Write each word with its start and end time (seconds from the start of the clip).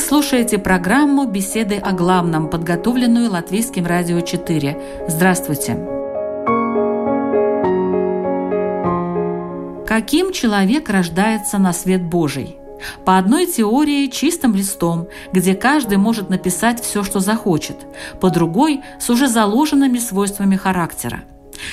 Слушаете 0.00 0.58
программу 0.58 1.26
«Беседы 1.26 1.76
о 1.76 1.92
главном», 1.92 2.48
подготовленную 2.48 3.30
Латвийским 3.30 3.86
радио 3.86 4.20
4. 4.20 5.06
Здравствуйте! 5.08 5.74
Каким 9.86 10.32
человек 10.32 10.88
рождается 10.88 11.58
на 11.58 11.72
свет 11.72 12.02
Божий? 12.02 12.56
По 13.04 13.18
одной 13.18 13.46
теории 13.46 14.06
чистым 14.06 14.54
листом, 14.54 15.06
где 15.32 15.54
каждый 15.54 15.98
может 15.98 16.30
написать 16.30 16.82
все, 16.82 17.04
что 17.04 17.20
захочет, 17.20 17.76
по 18.20 18.30
другой– 18.30 18.80
с 18.98 19.10
уже 19.10 19.28
заложенными 19.28 19.98
свойствами 19.98 20.56
характера. 20.56 21.20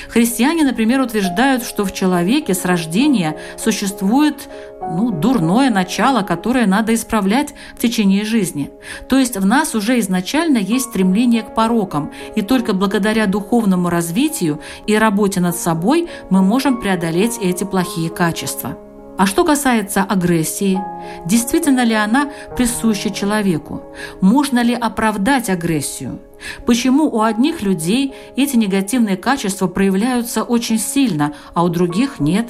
Христиане, 0.08 0.64
например, 0.64 1.00
утверждают, 1.00 1.62
что 1.64 1.84
в 1.84 1.92
человеке 1.92 2.54
с 2.54 2.64
рождения 2.64 3.36
существует 3.56 4.48
ну, 4.80 5.10
дурное 5.10 5.70
начало, 5.70 6.22
которое 6.22 6.66
надо 6.66 6.94
исправлять 6.94 7.54
в 7.76 7.80
течение 7.80 8.24
жизни. 8.24 8.70
То 9.08 9.18
есть 9.18 9.36
в 9.36 9.44
нас 9.44 9.74
уже 9.74 9.98
изначально 10.00 10.58
есть 10.58 10.86
стремление 10.86 11.42
к 11.42 11.54
порокам, 11.54 12.12
и 12.36 12.42
только 12.42 12.72
благодаря 12.72 13.26
духовному 13.26 13.90
развитию 13.90 14.60
и 14.86 14.96
работе 14.96 15.40
над 15.40 15.56
собой 15.56 16.08
мы 16.30 16.42
можем 16.42 16.80
преодолеть 16.80 17.38
эти 17.40 17.64
плохие 17.64 18.10
качества. 18.10 18.76
А 19.18 19.26
что 19.26 19.44
касается 19.44 20.04
агрессии, 20.04 20.80
действительно 21.26 21.82
ли 21.82 21.94
она 21.94 22.30
присуща 22.56 23.10
человеку? 23.10 23.82
Можно 24.20 24.62
ли 24.62 24.72
оправдать 24.72 25.50
агрессию? 25.50 26.20
Почему 26.66 27.08
у 27.08 27.22
одних 27.22 27.60
людей 27.60 28.14
эти 28.36 28.56
негативные 28.56 29.16
качества 29.16 29.66
проявляются 29.66 30.44
очень 30.44 30.78
сильно, 30.78 31.34
а 31.52 31.64
у 31.64 31.68
других 31.68 32.20
нет? 32.20 32.46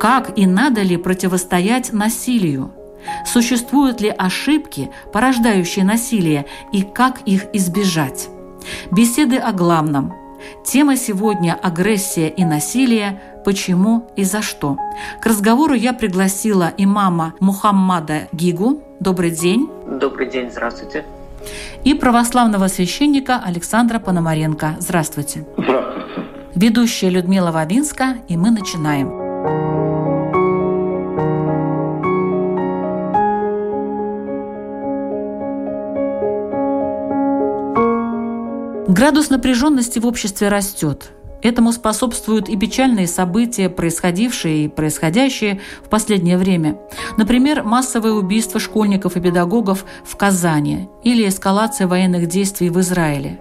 Как 0.00 0.38
и 0.38 0.46
надо 0.46 0.80
ли 0.80 0.96
противостоять 0.96 1.92
насилию? 1.92 2.72
Существуют 3.26 4.00
ли 4.00 4.08
ошибки, 4.08 4.90
порождающие 5.12 5.84
насилие, 5.84 6.46
и 6.72 6.82
как 6.82 7.20
их 7.26 7.44
избежать? 7.52 8.30
Беседы 8.90 9.36
о 9.36 9.52
главном. 9.52 10.14
Тема 10.64 10.96
сегодня– 10.96 11.58
агрессия 11.62 12.28
и 12.28 12.44
насилие. 12.44 13.20
Почему 13.48 14.10
и 14.14 14.24
за 14.24 14.42
что? 14.42 14.76
К 15.22 15.26
разговору 15.26 15.72
я 15.72 15.94
пригласила 15.94 16.70
имама 16.76 17.32
Мухаммада 17.40 18.28
Гигу. 18.30 18.82
Добрый 19.00 19.30
день. 19.30 19.70
Добрый 19.86 20.28
день, 20.28 20.50
здравствуйте. 20.50 21.06
И 21.82 21.94
православного 21.94 22.68
священника 22.68 23.40
Александра 23.42 24.00
Пономаренко. 24.00 24.76
Здравствуйте. 24.80 25.46
Здравствуйте. 25.56 26.28
Ведущая 26.56 27.08
Людмила 27.08 27.50
Вавинска, 27.50 28.18
и 28.28 28.36
мы 28.36 28.50
начинаем. 28.50 29.08
Градус 38.88 39.30
напряженности 39.30 40.00
в 40.00 40.06
обществе 40.06 40.48
растет. 40.48 41.12
Этому 41.42 41.72
способствуют 41.72 42.48
и 42.48 42.56
печальные 42.56 43.06
события, 43.06 43.68
происходившие 43.68 44.64
и 44.64 44.68
происходящие 44.68 45.60
в 45.84 45.88
последнее 45.88 46.36
время. 46.36 46.78
Например, 47.16 47.62
массовое 47.62 48.12
убийство 48.12 48.58
школьников 48.58 49.16
и 49.16 49.20
педагогов 49.20 49.84
в 50.04 50.16
Казани 50.16 50.88
или 51.04 51.28
эскалация 51.28 51.86
военных 51.86 52.26
действий 52.26 52.70
в 52.70 52.80
Израиле. 52.80 53.40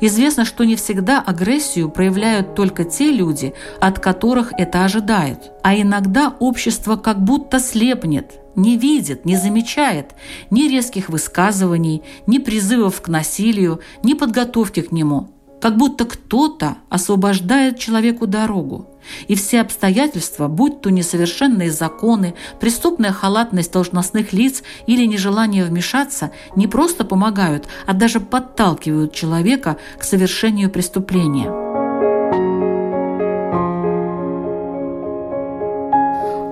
Известно, 0.00 0.44
что 0.44 0.64
не 0.64 0.76
всегда 0.76 1.20
агрессию 1.20 1.90
проявляют 1.90 2.54
только 2.54 2.84
те 2.84 3.12
люди, 3.12 3.54
от 3.80 4.00
которых 4.00 4.52
это 4.58 4.84
ожидают. 4.84 5.52
А 5.62 5.74
иногда 5.74 6.34
общество 6.40 6.96
как 6.96 7.22
будто 7.22 7.60
слепнет, 7.60 8.40
не 8.56 8.76
видит, 8.76 9.24
не 9.24 9.36
замечает 9.36 10.10
ни 10.50 10.68
резких 10.68 11.08
высказываний, 11.08 12.02
ни 12.26 12.38
призывов 12.38 13.00
к 13.00 13.08
насилию, 13.08 13.80
ни 14.02 14.14
подготовки 14.14 14.82
к 14.82 14.90
нему. 14.90 15.28
Как 15.60 15.76
будто 15.76 16.06
кто-то 16.06 16.76
освобождает 16.88 17.78
человеку 17.78 18.26
дорогу. 18.26 18.86
И 19.28 19.34
все 19.34 19.60
обстоятельства, 19.60 20.48
будь 20.48 20.80
то 20.80 20.90
несовершенные 20.90 21.70
законы, 21.70 22.34
преступная 22.60 23.12
халатность 23.12 23.72
должностных 23.72 24.32
лиц 24.32 24.62
или 24.86 25.06
нежелание 25.06 25.64
вмешаться, 25.64 26.32
не 26.56 26.66
просто 26.66 27.04
помогают, 27.04 27.66
а 27.86 27.92
даже 27.92 28.20
подталкивают 28.20 29.12
человека 29.12 29.76
к 29.98 30.04
совершению 30.04 30.70
преступления. 30.70 31.50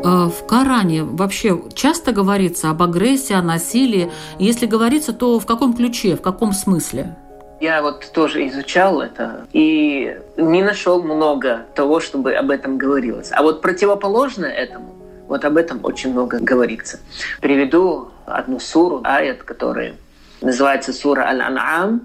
Э, 0.04 0.30
в 0.30 0.47
Коране 0.47 1.04
вообще 1.04 1.60
часто 1.74 2.12
говорится 2.12 2.70
об 2.70 2.82
агрессии, 2.82 3.34
о 3.34 3.42
насилии. 3.42 4.10
Если 4.38 4.66
говорится, 4.66 5.12
то 5.12 5.38
в 5.38 5.47
каком 5.47 5.74
ключе, 5.74 6.16
в 6.16 6.22
каком 6.22 6.52
смысле? 6.52 7.16
Я 7.60 7.82
вот 7.82 8.10
тоже 8.12 8.46
изучал 8.46 9.00
это 9.00 9.48
и 9.52 10.16
не 10.36 10.62
нашел 10.62 11.02
много 11.02 11.66
того, 11.74 11.98
чтобы 11.98 12.34
об 12.34 12.50
этом 12.50 12.78
говорилось. 12.78 13.30
А 13.32 13.42
вот 13.42 13.62
противоположное 13.62 14.50
этому, 14.50 14.94
вот 15.26 15.44
об 15.44 15.56
этом 15.56 15.80
очень 15.82 16.12
много 16.12 16.38
говорится. 16.38 17.00
Приведу 17.41 18.10
одну 18.26 18.60
суру, 18.60 19.00
аят, 19.02 19.42
который 19.42 19.94
называется 20.41 20.92
сура 20.92 21.22
Аль-Ан'ам, 21.22 22.02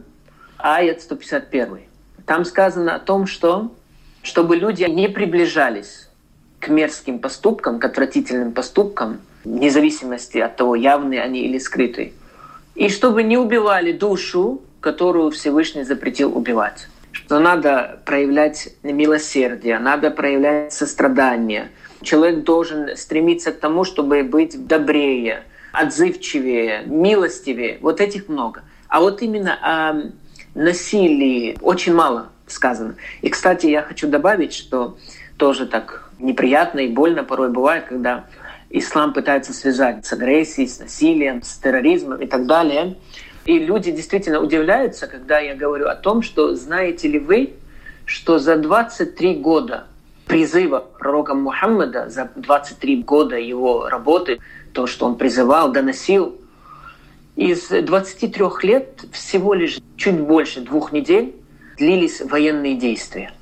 аят 0.57 1.01
151. 1.01 1.81
Там 2.25 2.45
сказано 2.45 2.95
о 2.95 2.99
том, 2.99 3.27
что 3.27 3.71
чтобы 4.23 4.55
люди 4.55 4.83
не 4.85 5.07
приближались 5.07 6.09
к 6.59 6.69
мерзким 6.69 7.19
поступкам, 7.19 7.77
к 7.77 7.85
отвратительным 7.85 8.53
поступкам, 8.53 9.19
вне 9.43 9.69
зависимости 9.69 10.39
от 10.39 10.55
того, 10.55 10.75
явные 10.75 11.21
они 11.21 11.41
или 11.41 11.59
скрытые. 11.59 12.13
И 12.73 12.89
чтобы 12.89 13.21
не 13.21 13.37
убивали 13.37 13.91
душу, 13.91 14.61
которую 14.83 15.31
Всевышний 15.31 15.83
запретил 15.83 16.37
убивать. 16.37 16.87
Что 17.13 17.39
надо 17.39 18.01
проявлять 18.05 18.69
милосердие, 18.83 19.79
надо 19.79 20.11
проявлять 20.11 20.73
сострадание. 20.73 21.69
Человек 22.01 22.43
должен 22.43 22.97
стремиться 22.97 23.53
к 23.53 23.59
тому, 23.59 23.85
чтобы 23.85 24.23
быть 24.23 24.67
добрее, 24.67 25.43
отзывчивее, 25.71 26.83
милостивее. 26.85 27.77
Вот 27.81 28.01
этих 28.01 28.27
много. 28.27 28.63
А 28.89 28.99
вот 28.99 29.21
именно 29.21 29.57
о 29.61 30.11
насилии 30.53 31.57
очень 31.61 31.95
мало 31.95 32.27
сказано. 32.47 32.95
И, 33.21 33.29
кстати, 33.29 33.67
я 33.67 33.83
хочу 33.83 34.09
добавить, 34.09 34.53
что 34.53 34.97
тоже 35.37 35.65
так 35.65 36.09
неприятно 36.19 36.81
и 36.81 36.89
больно 36.89 37.23
порой 37.23 37.49
бывает, 37.49 37.85
когда 37.85 38.25
ислам 38.69 39.13
пытается 39.13 39.53
связать 39.53 40.05
с 40.05 40.11
агрессией, 40.11 40.67
с 40.67 40.79
насилием, 40.79 41.41
с 41.41 41.57
терроризмом 41.57 42.21
и 42.21 42.25
так 42.25 42.45
далее. 42.47 42.97
И 43.45 43.59
люди 43.59 43.91
действительно 43.91 44.39
удивляются, 44.39 45.07
когда 45.07 45.39
я 45.39 45.55
говорю 45.55 45.87
о 45.87 45.95
том, 45.95 46.21
что 46.21 46.55
знаете 46.55 47.07
ли 47.07 47.19
вы, 47.19 47.53
что 48.05 48.39
за 48.39 48.55
23 48.55 49.35
года 49.35 49.85
призыва 50.25 50.79
пророка 50.79 51.33
Мухаммада, 51.33 52.09
за 52.09 52.29
23 52.35 53.03
года 53.03 53.37
его 53.37 53.89
работы, 53.89 54.39
то, 54.73 54.87
что 54.87 55.05
он 55.05 55.17
призывал, 55.17 55.71
доносил, 55.71 56.35
из 57.35 57.67
23 57.67 58.45
лет 58.61 59.05
всего 59.11 59.53
лишь 59.53 59.79
чуть 59.97 60.19
больше 60.19 60.61
двух 60.61 60.91
недель 60.91 61.35
длились 61.77 62.21
военные 62.21 62.75
действия. 62.75 63.33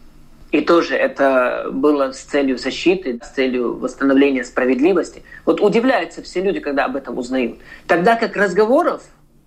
И 0.51 0.61
тоже 0.61 0.95
это 0.95 1.69
было 1.71 2.11
с 2.11 2.19
целью 2.19 2.57
защиты, 2.57 3.19
с 3.23 3.29
целью 3.29 3.77
восстановления 3.77 4.43
справедливости. 4.43 5.23
Вот 5.45 5.61
удивляются 5.61 6.21
все 6.21 6.41
люди, 6.41 6.59
когда 6.59 6.85
об 6.85 6.95
этом 6.95 7.17
узнают. 7.17 7.59
Тогда 7.87 8.15
как 8.15 8.35
разговоров 8.35 9.03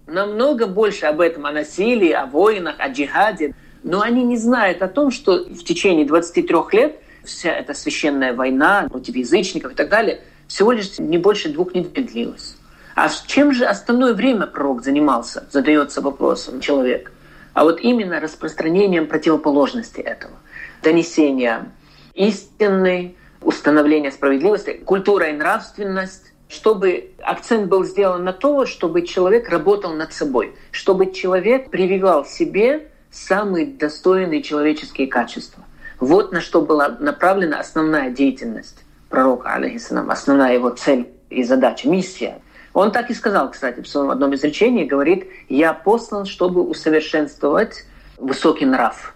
намного 0.06 0.66
больше 0.66 1.06
об 1.06 1.20
этом, 1.20 1.46
о 1.46 1.52
насилии, 1.52 2.10
о 2.10 2.26
войнах, 2.26 2.76
о 2.78 2.88
джихаде. 2.88 3.54
Но 3.82 4.00
они 4.00 4.24
не 4.24 4.36
знают 4.36 4.82
о 4.82 4.88
том, 4.88 5.10
что 5.10 5.44
в 5.44 5.64
течение 5.64 6.06
23 6.06 6.48
лет 6.72 7.00
вся 7.24 7.50
эта 7.50 7.74
священная 7.74 8.34
война 8.34 8.86
против 8.90 9.16
язычников 9.16 9.72
и 9.72 9.74
так 9.74 9.88
далее 9.88 10.20
всего 10.46 10.72
лишь 10.72 10.98
не 10.98 11.18
больше 11.18 11.48
двух 11.48 11.74
недель 11.74 12.06
длилась. 12.06 12.56
А 12.94 13.08
чем 13.26 13.52
же 13.52 13.64
остальное 13.64 14.14
время 14.14 14.46
пророк 14.46 14.84
занимался, 14.84 15.48
задается 15.50 16.00
вопросом 16.00 16.60
человек. 16.60 17.12
А 17.52 17.64
вот 17.64 17.80
именно 17.80 18.20
распространением 18.20 19.06
противоположности 19.06 20.00
этого. 20.00 20.34
Донесение 20.82 21.70
истины, 22.14 23.16
установление 23.40 24.12
справедливости, 24.12 24.80
культура 24.84 25.30
и 25.30 25.32
нравственность, 25.32 26.33
чтобы 26.54 27.10
акцент 27.22 27.68
был 27.68 27.84
сделан 27.84 28.24
на 28.24 28.32
то, 28.32 28.64
чтобы 28.64 29.02
человек 29.02 29.48
работал 29.48 29.92
над 29.92 30.12
собой, 30.12 30.54
чтобы 30.70 31.12
человек 31.12 31.70
прививал 31.70 32.24
себе 32.24 32.88
самые 33.10 33.66
достойные 33.66 34.42
человеческие 34.42 35.08
качества. 35.08 35.64
Вот 36.00 36.32
на 36.32 36.40
что 36.40 36.62
была 36.62 36.88
направлена 36.88 37.60
основная 37.60 38.10
деятельность 38.10 38.84
пророка, 39.08 39.54
алейхиссалам, 39.54 40.10
основная 40.10 40.54
его 40.54 40.70
цель 40.70 41.08
и 41.30 41.44
задача, 41.44 41.88
миссия. 41.88 42.40
Он 42.72 42.90
так 42.90 43.10
и 43.10 43.14
сказал, 43.14 43.50
кстати, 43.50 43.80
в 43.80 43.88
своем 43.88 44.10
одном 44.10 44.34
изречении, 44.34 44.84
говорит, 44.84 45.26
«Я 45.48 45.72
послан, 45.72 46.26
чтобы 46.26 46.62
усовершенствовать 46.62 47.84
высокий 48.16 48.66
нрав, 48.66 49.14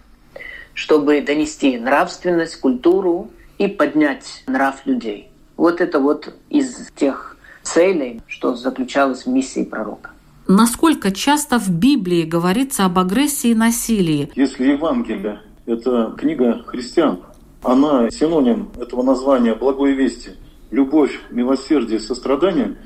чтобы 0.73 1.21
донести 1.21 1.77
нравственность, 1.77 2.59
культуру 2.59 3.29
и 3.57 3.67
поднять 3.67 4.43
нрав 4.47 4.85
людей». 4.85 5.28
Вот 5.59 5.81
это 5.81 5.99
вот 5.99 6.33
из 6.49 6.89
тех 6.95 7.35
целей, 7.63 8.21
что 8.27 8.55
заключалось 8.55 9.25
в 9.25 9.27
миссии 9.27 9.65
пророка. 9.65 10.11
Насколько 10.47 11.11
часто 11.11 11.59
в 11.59 11.69
Библии 11.69 12.23
говорится 12.23 12.85
об 12.85 12.97
агрессии 12.97 13.49
и 13.49 13.55
насилии? 13.55 14.31
Если 14.35 14.71
Евангелие– 14.71 15.41
это 15.65 16.15
книга 16.17 16.63
христиан, 16.65 17.19
она 17.61 18.09
синоним 18.09 18.69
этого 18.79 19.03
названия 19.03 19.53
«Благой 19.53 19.95
вести»– 19.95 20.29
любовь, 20.71 21.19
милосердие, 21.29 21.99
сострадание, 21.99 22.77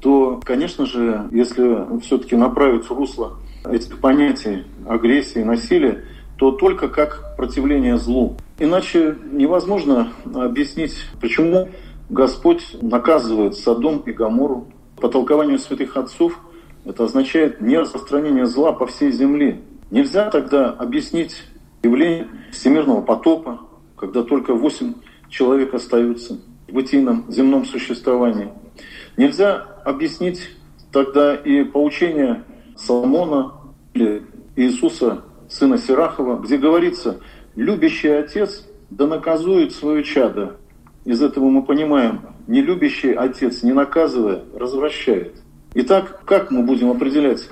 то, 0.00 0.40
конечно 0.42 0.86
же, 0.86 1.28
если 1.30 2.00
все-таки 2.00 2.34
направить 2.34 2.86
в 2.86 2.92
русло 2.92 3.36
этих 3.70 3.98
понятий 3.98 4.64
агрессии 4.88 5.42
и 5.42 5.44
насилия, 5.44 6.02
то 6.38 6.50
только 6.52 6.88
как 6.88 7.36
противление 7.36 7.98
злу. 7.98 8.38
Иначе 8.58 9.16
невозможно 9.32 10.12
объяснить, 10.34 10.96
почему 11.20 11.68
Господь 12.08 12.76
наказывает 12.80 13.56
Содом 13.56 13.98
и 14.06 14.12
Гамору. 14.12 14.68
По 15.00 15.08
толкованию 15.08 15.58
святых 15.58 15.96
отцов 15.96 16.38
это 16.84 17.04
означает 17.04 17.60
не 17.60 17.76
распространение 17.78 18.46
зла 18.46 18.72
по 18.72 18.86
всей 18.86 19.10
земле. 19.10 19.60
Нельзя 19.90 20.30
тогда 20.30 20.70
объяснить 20.70 21.42
явление 21.82 22.28
всемирного 22.52 23.02
потопа, 23.02 23.60
когда 23.96 24.22
только 24.22 24.54
восемь 24.54 24.94
человек 25.28 25.74
остаются 25.74 26.38
в 26.68 26.72
бытийном 26.72 27.24
земном 27.28 27.64
существовании. 27.64 28.50
Нельзя 29.16 29.66
объяснить 29.84 30.50
тогда 30.92 31.34
и 31.34 31.64
поучение 31.64 32.44
Соломона 32.76 33.52
или 33.94 34.24
Иисуса, 34.54 35.24
сына 35.48 35.78
Сирахова, 35.78 36.38
где 36.38 36.56
говорится, 36.56 37.20
любящий 37.54 38.08
отец 38.08 38.64
да 38.90 39.06
наказует 39.06 39.72
свое 39.72 40.04
чадо. 40.04 40.56
Из 41.06 41.22
этого 41.22 41.48
мы 41.48 41.62
понимаем, 41.62 42.22
не 42.48 42.60
любящий 42.60 43.12
отец, 43.12 43.62
не 43.62 43.72
наказывая, 43.72 44.42
развращает. 44.52 45.36
Итак, 45.74 46.22
как 46.24 46.50
мы 46.50 46.64
будем 46.64 46.90
определять 46.90 47.48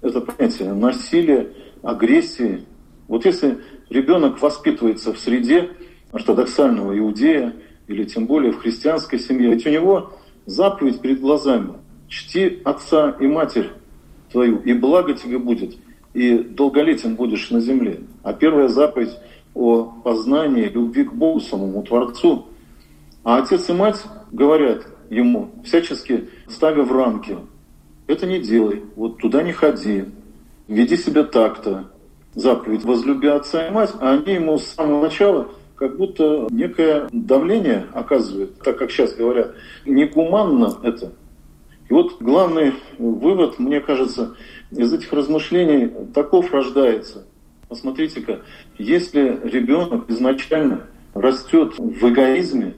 это 0.00 0.22
понятие 0.22 0.72
насилия, 0.72 1.50
агрессии? 1.82 2.64
Вот 3.06 3.26
если 3.26 3.58
ребенок 3.90 4.40
воспитывается 4.40 5.12
в 5.12 5.18
среде 5.18 5.68
ортодоксального 6.12 6.98
иудея 6.98 7.52
или 7.88 8.04
тем 8.04 8.24
более 8.24 8.52
в 8.52 8.60
христианской 8.60 9.18
семье, 9.18 9.50
ведь 9.50 9.66
у 9.66 9.70
него 9.70 10.14
заповедь 10.46 11.02
перед 11.02 11.20
глазами– 11.20 11.74
чти 12.08 12.62
отца 12.64 13.16
и 13.20 13.26
матерь 13.26 13.70
твою, 14.32 14.60
и 14.60 14.72
благо 14.72 15.12
тебе 15.12 15.38
будет, 15.38 15.76
и 16.14 16.38
долголетен 16.38 17.16
будешь 17.16 17.50
на 17.50 17.60
земле. 17.60 18.00
А 18.22 18.32
первая 18.32 18.68
заповедь 18.68 19.14
о 19.52 19.92
познании 20.02 20.70
любви 20.70 21.04
к 21.04 21.12
Богу, 21.12 21.40
самому 21.40 21.82
Творцу. 21.82 22.46
А 23.24 23.38
отец 23.38 23.70
и 23.70 23.72
мать 23.72 24.02
говорят 24.30 24.86
ему, 25.08 25.50
всячески 25.64 26.28
ставя 26.46 26.82
в 26.82 26.92
рамки, 26.92 27.38
это 28.06 28.26
не 28.26 28.38
делай, 28.38 28.82
вот 28.96 29.18
туда 29.18 29.42
не 29.42 29.52
ходи, 29.52 30.04
веди 30.68 30.96
себя 30.96 31.24
так-то. 31.24 31.90
Заповедь 32.34 32.84
«возлюби 32.84 33.28
отца 33.28 33.68
и 33.68 33.70
мать», 33.70 33.92
а 34.00 34.12
они 34.12 34.34
ему 34.34 34.58
с 34.58 34.66
самого 34.66 35.02
начала 35.02 35.48
как 35.76 35.96
будто 35.96 36.48
некое 36.50 37.08
давление 37.12 37.86
оказывают, 37.92 38.58
так 38.58 38.76
как 38.76 38.90
сейчас 38.90 39.14
говорят, 39.14 39.54
негуманно 39.86 40.74
это. 40.82 41.12
И 41.88 41.92
вот 41.92 42.20
главный 42.20 42.74
вывод, 42.98 43.58
мне 43.58 43.80
кажется, 43.80 44.36
из 44.70 44.92
этих 44.92 45.12
размышлений 45.12 45.90
таков 46.12 46.52
рождается. 46.52 47.26
Посмотрите-ка, 47.68 48.40
если 48.78 49.40
ребенок 49.44 50.10
изначально 50.10 50.86
растет 51.14 51.74
в 51.78 52.08
эгоизме, 52.08 52.74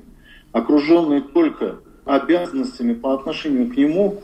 окруженный 0.57 1.21
только 1.21 1.81
обязанностями 2.07 2.95
по 2.95 3.13
отношению 3.13 3.71
к 3.71 3.77
нему, 3.77 4.23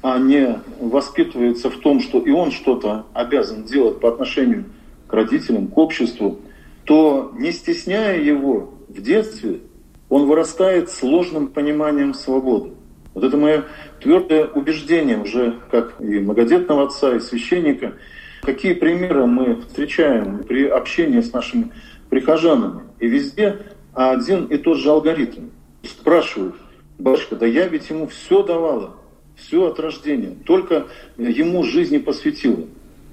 а 0.00 0.18
не 0.18 0.60
воспитывается 0.80 1.70
в 1.70 1.76
том, 1.78 2.00
что 2.00 2.20
и 2.20 2.30
он 2.30 2.52
что-то 2.52 3.06
обязан 3.14 3.64
делать 3.64 3.98
по 3.98 4.08
отношению 4.08 4.66
к 5.08 5.12
родителям, 5.12 5.66
к 5.66 5.76
обществу, 5.76 6.40
то 6.84 7.32
не 7.36 7.50
стесняя 7.50 8.20
его 8.20 8.74
в 8.88 9.00
детстве, 9.02 9.60
он 10.08 10.26
вырастает 10.26 10.88
с 10.88 10.98
сложным 10.98 11.48
пониманием 11.48 12.14
свободы. 12.14 12.70
Вот 13.14 13.24
это 13.24 13.36
мое 13.36 13.64
твердое 14.00 14.46
убеждение 14.46 15.18
уже 15.18 15.56
как 15.70 16.00
и 16.00 16.20
многодетного 16.20 16.84
отца, 16.84 17.16
и 17.16 17.20
священника. 17.20 17.94
Какие 18.42 18.74
примеры 18.74 19.26
мы 19.26 19.56
встречаем 19.62 20.44
при 20.44 20.66
общении 20.66 21.20
с 21.20 21.32
нашими 21.32 21.72
прихожанами. 22.08 22.82
И 23.00 23.08
везде 23.08 23.58
один 23.94 24.46
и 24.46 24.58
тот 24.58 24.78
же 24.78 24.88
алгоритм. 24.90 25.48
Спрашивают, 25.84 26.56
батюшка, 26.98 27.36
да 27.36 27.46
я 27.46 27.66
ведь 27.66 27.90
ему 27.90 28.06
все 28.06 28.42
давала, 28.42 28.96
все 29.36 29.66
от 29.66 29.80
рождения, 29.80 30.36
только 30.46 30.86
ему 31.16 31.64
жизни 31.64 31.98
посвятила. 31.98 32.66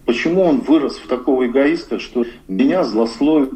Почему 0.06 0.42
он 0.42 0.62
вырос 0.62 0.98
в 0.98 1.08
такого 1.08 1.46
эгоиста, 1.46 2.00
что 2.00 2.26
меня 2.48 2.84
злословит, 2.84 3.54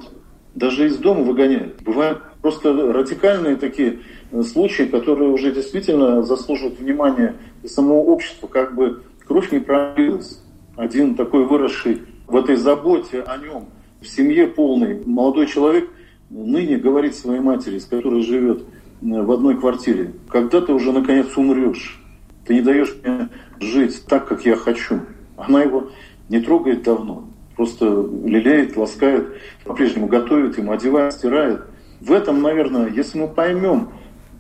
даже 0.56 0.88
из 0.88 0.98
дома 0.98 1.24
выгоняет? 1.24 1.81
Бывают 1.81 2.21
просто 2.42 2.74
радикальные 2.74 3.56
такие 3.56 4.00
э, 4.31 4.44
случаи, 4.44 4.83
которые 4.83 5.31
уже 5.31 5.51
действительно 5.51 6.21
заслуживают 6.21 6.80
внимания 6.80 7.36
и 7.63 7.68
самого 7.68 8.00
общества, 8.01 8.48
как 8.48 8.75
бы 8.75 9.04
кровь 9.25 9.51
не 9.51 9.60
пролилась. 9.60 10.39
Один 10.75 11.15
такой 11.15 11.45
выросший 11.45 12.01
в 12.27 12.36
этой 12.36 12.56
заботе 12.56 13.21
о 13.21 13.38
нем, 13.38 13.69
в 14.01 14.07
семье 14.07 14.48
полный 14.48 15.01
молодой 15.06 15.48
человек 15.48 15.89
ныне 16.30 16.77
говорит 16.77 17.15
своей 17.15 17.39
матери, 17.39 17.80
с 17.80 17.86
которой 17.86 18.21
живет 18.21 18.63
в 19.01 19.31
одной 19.31 19.60
квартире, 19.60 20.13
когда 20.30 20.62
ты 20.62 20.74
уже 20.74 20.92
наконец 20.92 21.36
умрешь, 21.36 22.00
ты 22.46 22.56
не 22.56 22.62
даешь 22.62 22.96
мне 23.03 23.29
жить 23.60 24.06
так, 24.08 24.27
как 24.27 24.46
я 24.46 24.56
хочу. 24.56 25.01
Она 25.38 25.63
его 25.63 25.89
не 26.29 26.39
трогает 26.39 26.84
давно. 26.84 27.27
Просто 27.56 27.86
лелеет, 27.86 28.75
ласкает, 28.75 29.27
по-прежнему 29.63 30.08
готовит 30.08 30.58
ему, 30.58 30.72
одевает, 30.72 31.13
стирает. 31.13 31.62
В 32.01 32.12
этом, 32.12 32.41
наверное, 32.41 32.89
если 32.89 33.20
мы 33.20 33.27
поймем, 33.27 33.89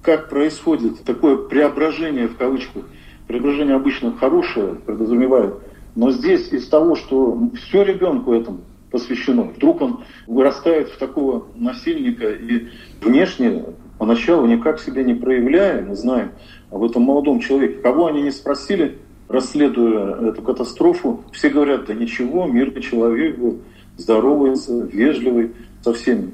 как 0.01 0.29
происходит 0.29 1.03
такое 1.03 1.37
преображение, 1.37 2.27
в 2.27 2.35
кавычках, 2.35 2.83
преображение 3.27 3.75
обычно 3.75 4.17
хорошее 4.17 4.75
подразумевает, 4.75 5.55
но 5.95 6.11
здесь 6.11 6.51
из 6.51 6.67
того, 6.67 6.95
что 6.95 7.39
все 7.55 7.83
ребенку 7.83 8.33
этому 8.33 8.61
посвящено, 8.91 9.43
вдруг 9.43 9.81
он 9.81 10.03
вырастает 10.27 10.89
в 10.89 10.97
такого 10.97 11.47
насильника 11.55 12.31
и 12.31 12.67
внешне 13.01 13.65
поначалу 14.03 14.45
никак 14.47 14.81
себя 14.81 15.01
не 15.01 15.13
проявляя, 15.13 15.81
мы 15.81 15.95
знаем 15.95 16.31
об 16.71 16.83
этом 16.83 17.03
молодом 17.03 17.39
человеке, 17.39 17.75
кого 17.75 18.07
они 18.07 18.21
не 18.21 18.31
спросили, 18.31 18.97
расследуя 19.29 20.29
эту 20.29 20.41
катастрофу, 20.41 21.23
все 21.31 21.47
говорят, 21.47 21.85
да 21.85 21.93
ничего, 21.93 22.45
мирный 22.45 22.81
человек 22.81 23.37
был, 23.37 23.59
здоровый, 23.95 24.55
вежливый 24.91 25.53
со 25.81 25.93
всеми. 25.93 26.31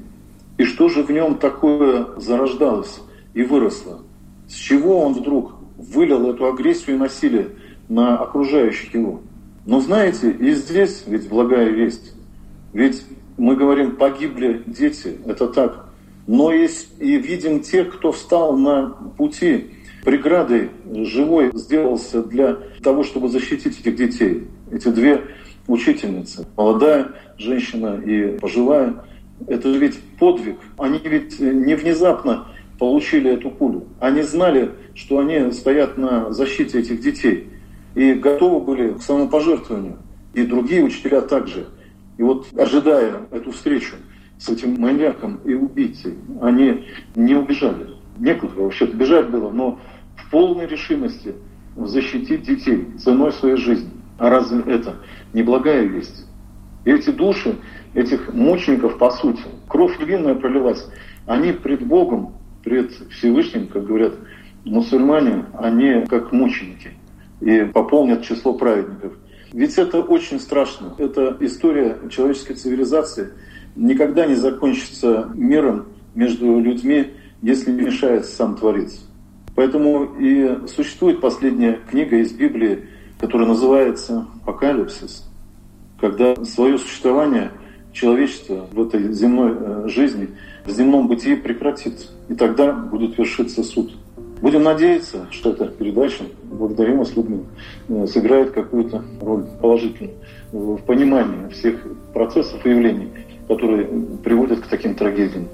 И 0.58 0.64
что 0.64 0.90
же 0.90 1.04
в 1.04 1.12
нем 1.12 1.36
такое 1.36 2.08
зарождалось 2.18 3.02
и 3.36 3.44
выросло? 3.44 4.00
С 4.48 4.56
чего 4.56 5.02
он 5.02 5.14
вдруг 5.14 5.54
вылил 5.78 6.28
эту 6.32 6.48
агрессию 6.48 6.96
и 6.96 7.00
насилие 7.00 7.50
на 7.88 8.18
окружающих 8.18 8.96
его? 8.96 9.22
Но 9.68 9.80
знаете, 9.80 10.32
и 10.32 10.56
здесь 10.56 11.04
ведь 11.06 11.30
благая 11.30 11.70
весть. 11.70 12.16
Ведь 12.74 13.06
мы 13.38 13.56
говорим, 13.56 13.96
погибли 13.96 14.64
дети, 14.66 15.20
это 15.28 15.48
так. 15.48 15.89
Но 16.30 16.52
есть 16.52 16.90
и 17.00 17.18
видим 17.18 17.62
тех, 17.62 17.98
кто 17.98 18.12
встал 18.12 18.56
на 18.56 18.90
пути 19.18 19.72
преградой 20.04 20.70
живой 20.86 21.50
сделался 21.56 22.22
для 22.22 22.60
того, 22.84 23.02
чтобы 23.02 23.30
защитить 23.30 23.80
этих 23.80 23.96
детей. 23.96 24.48
Эти 24.72 24.90
две 24.90 25.24
учительницы, 25.66 26.46
молодая 26.56 27.08
женщина 27.40 28.00
и 28.00 28.38
пожилая, 28.38 29.04
это 29.48 29.74
же 29.74 29.80
ведь 29.80 30.00
подвиг. 30.20 30.58
Они 30.78 31.00
ведь 31.04 31.40
не 31.40 31.74
внезапно 31.74 32.46
получили 32.78 33.32
эту 33.32 33.50
пулю. 33.50 33.88
Они 34.00 34.22
знали, 34.22 34.74
что 34.94 35.18
они 35.18 35.52
стоят 35.52 35.98
на 35.98 36.32
защите 36.32 36.78
этих 36.78 37.02
детей 37.02 37.48
и 37.96 38.14
готовы 38.14 38.60
были 38.60 38.94
к 38.94 39.02
самопожертвованию. 39.02 39.98
И 40.36 40.44
другие 40.44 40.84
учителя 40.84 41.22
также. 41.22 41.66
И 42.20 42.22
вот 42.22 42.46
ожидая 42.56 43.22
эту 43.32 43.52
встречу 43.52 43.96
с 44.40 44.50
этим 44.50 44.80
маньяком 44.80 45.40
и 45.46 45.54
убийцей, 45.54 46.18
они 46.42 46.86
не 47.16 47.36
убежали 47.36 48.00
некуда 48.20 48.54
вообще 48.56 48.86
бежать 48.86 49.30
было, 49.30 49.50
но 49.50 49.80
в 50.16 50.30
полной 50.30 50.68
решимости 50.68 51.34
защитить 51.76 52.44
детей 52.44 52.88
ценой 52.98 53.32
своей 53.32 53.56
жизни. 53.56 53.90
А 54.18 54.30
разве 54.30 54.62
это 54.72 54.98
не 55.34 55.44
благая 55.44 55.84
весть? 55.84 56.26
И 56.86 56.92
эти 56.92 57.10
души, 57.10 57.56
этих 57.94 58.34
мучеников, 58.34 58.98
по 58.98 59.12
сути, 59.12 59.42
кровь 59.68 59.98
невинная 60.00 60.36
пролилась, 60.36 60.88
они 61.26 61.54
пред 61.54 61.86
Богом, 61.86 62.34
пред 62.64 62.92
Всевышним, 63.12 63.68
как 63.68 63.86
говорят 63.86 64.14
мусульмане, 64.66 65.46
они 65.54 66.06
как 66.08 66.32
мученики 66.32 66.92
и 67.40 67.64
пополнят 67.64 68.24
число 68.24 68.54
праведников. 68.54 69.14
Ведь 69.54 69.78
это 69.78 70.02
очень 70.02 70.40
страшно. 70.40 70.94
Это 70.98 71.36
история 71.40 71.98
человеческой 72.10 72.56
цивилизации 72.56 73.30
никогда 73.76 74.26
не 74.26 74.36
закончится 74.36 75.30
миром 75.34 75.88
между 76.16 76.60
людьми, 76.60 77.08
если 77.42 77.72
мешает 77.72 78.26
сам 78.26 78.56
Творец. 78.56 79.06
Поэтому 79.56 80.16
и 80.20 80.68
существует 80.68 81.22
последняя 81.22 81.80
книга 81.90 82.18
из 82.18 82.32
Библии, 82.32 82.86
которая 83.20 83.48
называется 83.48 84.28
«Апокалипсис», 84.44 85.30
когда 86.00 86.36
свое 86.46 86.78
существование 86.78 87.52
человечества 87.92 88.68
в 88.72 88.82
этой 88.82 89.12
земной 89.14 89.54
э, 89.60 89.88
жизни, 89.88 90.30
в 90.66 90.72
земном 90.72 91.08
бытии 91.08 91.36
прекратится. 91.36 92.08
И 92.30 92.36
тогда 92.36 92.72
будет 92.72 93.18
вершиться 93.18 93.64
суд. 93.64 93.94
Будем 94.42 94.64
надеяться, 94.64 95.28
что 95.32 95.52
эта 95.52 95.66
передача, 95.66 96.24
благодарим 96.44 97.00
вас, 97.00 97.16
Людмила, 97.16 97.46
э, 97.90 98.08
сыграет 98.08 98.52
какую-то 98.52 99.04
роль 99.20 99.44
положительную 99.62 100.16
в 100.52 100.78
понимании 100.78 101.50
всех 101.52 101.86
процессов 102.14 102.66
и 102.66 102.70
явлений, 102.70 103.10
которые 103.50 103.88
приводят 104.24 104.60
к 104.60 104.68
таким 104.68 104.94
трагедиям. 104.94 105.50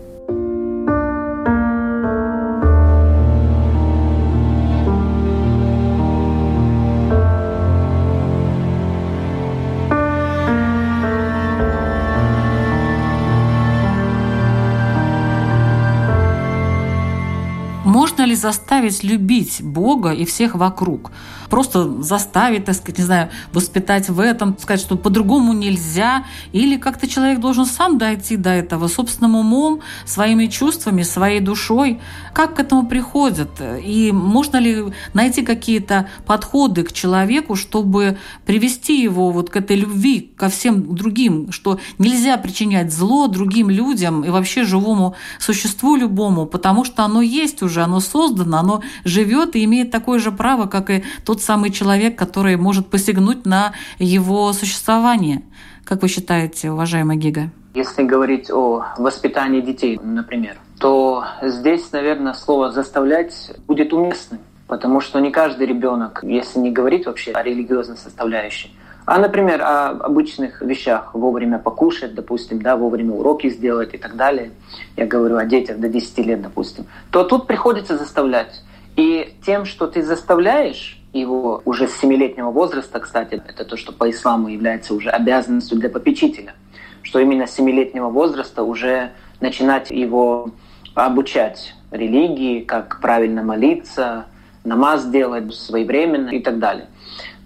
Ли 18.36 18.42
заставить 18.42 19.04
любить 19.04 19.62
Бога 19.64 20.12
и 20.12 20.26
всех 20.26 20.56
вокруг? 20.56 21.12
Просто 21.50 22.02
заставить, 22.02 22.66
так 22.66 22.76
сказать, 22.76 22.98
не 22.98 23.04
знаю, 23.04 23.30
воспитать 23.54 24.10
в 24.10 24.20
этом, 24.20 24.58
сказать, 24.58 24.82
что 24.82 24.98
по-другому 24.98 25.54
нельзя, 25.54 26.26
или 26.54 26.78
как-то 26.78 27.08
человек 27.08 27.40
должен 27.40 27.66
сам 27.66 27.98
дойти 27.98 28.36
до 28.36 28.50
этого 28.50 28.88
собственным 28.88 29.36
умом, 29.36 29.80
своими 30.06 30.48
чувствами, 30.48 31.04
своей 31.04 31.40
душой. 31.40 32.00
Как 32.34 32.56
к 32.56 32.60
этому 32.60 32.88
приходят? 32.88 33.50
И 33.86 34.12
можно 34.12 34.58
ли 34.58 34.86
найти 35.14 35.44
какие-то 35.44 36.10
подходы 36.26 36.84
к 36.84 36.92
человеку, 36.92 37.56
чтобы 37.56 38.18
привести 38.46 39.02
его 39.02 39.32
вот 39.32 39.50
к 39.50 39.56
этой 39.56 39.78
любви 39.78 40.32
ко 40.36 40.50
всем 40.50 40.96
другим, 40.96 41.52
что 41.52 41.80
нельзя 42.00 42.38
причинять 42.38 42.92
зло 42.92 43.28
другим 43.28 43.70
людям 43.70 44.24
и 44.26 44.30
вообще 44.30 44.64
живому 44.64 45.16
существу 45.40 45.96
любому, 45.96 46.46
потому 46.48 46.84
что 46.86 47.04
оно 47.04 47.22
есть 47.22 47.62
уже, 47.62 47.84
оно 47.84 48.00
создано, 48.00 48.25
оно 48.60 48.82
живет 49.04 49.56
и 49.56 49.64
имеет 49.66 49.92
такое 49.92 50.20
же 50.20 50.32
право, 50.32 50.68
как 50.68 50.90
и 50.90 51.04
тот 51.26 51.42
самый 51.42 51.72
человек, 51.72 52.18
который 52.18 52.58
может 52.58 52.88
посягнуть 52.88 53.46
на 53.46 53.74
его 54.00 54.52
существование. 54.54 55.42
Как 55.84 56.02
вы 56.02 56.08
считаете, 56.08 56.72
уважаемая 56.72 57.18
Гига? 57.18 57.50
Если 57.74 58.04
говорить 58.04 58.50
о 58.50 58.86
воспитании 58.98 59.62
детей, 59.62 60.00
например, 60.02 60.58
то 60.80 61.26
здесь, 61.42 61.92
наверное, 61.92 62.34
слово 62.34 62.72
«заставлять» 62.72 63.52
будет 63.68 63.94
уместным, 63.94 64.40
потому 64.68 65.02
что 65.02 65.20
не 65.20 65.32
каждый 65.32 65.68
ребенок, 65.68 66.22
если 66.24 66.60
не 66.60 66.72
говорить 66.72 67.06
вообще 67.06 67.32
о 67.32 67.44
религиозной 67.44 67.98
составляющей, 67.98 68.74
а, 69.06 69.20
например, 69.20 69.62
о 69.62 69.90
обычных 69.90 70.62
вещах, 70.62 71.14
вовремя 71.14 71.60
покушать, 71.60 72.16
допустим, 72.16 72.62
да, 72.62 72.76
вовремя 72.76 73.14
уроки 73.14 73.50
сделать 73.50 73.94
и 73.94 73.98
так 73.98 74.16
далее, 74.16 74.52
я 74.98 75.06
говорю 75.06 75.38
о 75.38 75.46
детях 75.46 75.78
до 75.78 75.90
10 75.90 76.18
лет, 76.26 76.42
допустим, 76.42 76.86
то 77.12 77.24
тут 77.24 77.46
приходится 77.46 77.98
заставлять. 77.98 78.64
И 78.96 79.36
тем, 79.46 79.66
что 79.66 79.88
ты 79.88 80.02
заставляешь 80.02 81.00
его 81.14 81.62
уже 81.66 81.88
с 81.88 82.04
7-летнего 82.04 82.50
возраста, 82.50 83.00
кстати, 83.00 83.42
это 83.48 83.64
то, 83.64 83.78
что 83.78 83.92
по 83.92 84.10
исламу 84.10 84.48
является 84.48 84.96
уже 84.96 85.10
обязанностью 85.10 85.78
для 85.78 85.90
попечителя, 85.90 86.56
что 87.04 87.20
именно 87.20 87.46
с 87.46 87.60
7-летнего 87.60 88.10
возраста 88.10 88.64
уже 88.64 89.12
начинать 89.40 89.92
его 89.92 90.50
обучать 90.96 91.76
религии, 91.92 92.62
как 92.62 93.00
правильно 93.02 93.44
молиться, 93.44 94.26
намаз 94.64 95.06
делать 95.06 95.54
своевременно 95.54 96.30
и 96.30 96.40
так 96.40 96.58
далее 96.58 96.88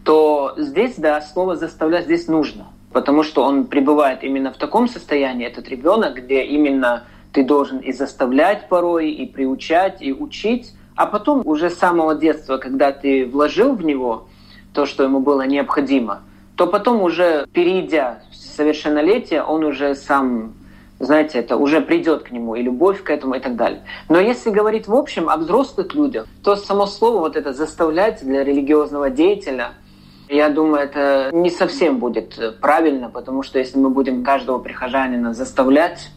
то 0.03 0.53
здесь, 0.57 0.95
да, 0.97 1.21
слово 1.21 1.55
«заставлять» 1.55 2.05
здесь 2.05 2.27
нужно, 2.27 2.67
потому 2.93 3.23
что 3.23 3.43
он 3.43 3.65
пребывает 3.65 4.23
именно 4.23 4.51
в 4.51 4.57
таком 4.57 4.87
состоянии, 4.87 5.45
этот 5.45 5.69
ребенок, 5.69 6.15
где 6.15 6.43
именно 6.43 7.03
ты 7.33 7.43
должен 7.43 7.79
и 7.79 7.91
заставлять 7.91 8.69
порой, 8.69 9.11
и 9.11 9.25
приучать, 9.25 10.01
и 10.01 10.13
учить, 10.13 10.73
а 10.95 11.05
потом 11.05 11.45
уже 11.45 11.69
с 11.69 11.77
самого 11.77 12.15
детства, 12.15 12.57
когда 12.57 12.91
ты 12.91 13.25
вложил 13.25 13.75
в 13.75 13.83
него 13.83 14.27
то, 14.73 14.85
что 14.85 15.03
ему 15.03 15.19
было 15.19 15.43
необходимо, 15.43 16.21
то 16.55 16.67
потом 16.67 17.01
уже, 17.01 17.47
перейдя 17.53 18.21
в 18.31 18.35
совершеннолетие, 18.35 19.43
он 19.43 19.63
уже 19.63 19.95
сам 19.95 20.53
знаете, 21.01 21.39
это 21.39 21.55
уже 21.55 21.79
придет 21.79 22.23
к 22.23 22.31
нему, 22.31 22.55
и 22.55 22.61
любовь 22.61 23.03
к 23.03 23.09
этому, 23.09 23.35
и 23.35 23.39
так 23.39 23.55
далее. 23.55 23.83
Но 24.09 24.19
если 24.19 24.49
говорить 24.49 24.89
в 24.89 24.93
общем 24.93 25.29
о 25.29 25.37
взрослых 25.37 25.93
людях, 25.93 26.27
то 26.43 26.57
само 26.57 26.87
слово 26.87 27.19
вот 27.19 27.37
это 27.37 27.53
«заставлять» 27.53 28.21
для 28.21 28.43
религиозного 28.43 29.09
деятеля– 29.09 29.75
я 30.29 30.49
думаю, 30.49 30.83
это 30.83 31.29
не 31.33 31.49
совсем 31.49 31.97
будет 31.97 32.59
правильно, 32.61 33.09
потому 33.09 33.43
что 33.43 33.59
если 33.59 33.77
мы 33.77 33.89
будем 33.89 34.23
каждого 34.23 34.59
прихожанина 34.59 35.33
заставлять 35.33 36.09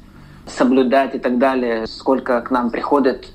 соблюдать 0.46 1.14
и 1.14 1.18
так 1.18 1.38
далее, 1.38 1.86
сколько 1.86 2.40
к 2.40 2.50
нам 2.50 2.70
приходят 2.70 3.26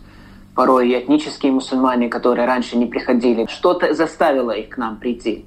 порой 0.56 0.90
и 0.90 1.00
этнические 1.00 1.52
мусульмане, 1.52 2.10
которые 2.10 2.48
раньше 2.48 2.78
не 2.78 2.86
приходили, 2.86 3.46
что-то 3.50 3.94
заставило 3.94 4.52
их 4.52 4.70
к 4.70 4.78
нам 4.78 4.98
прийти, 4.98 5.46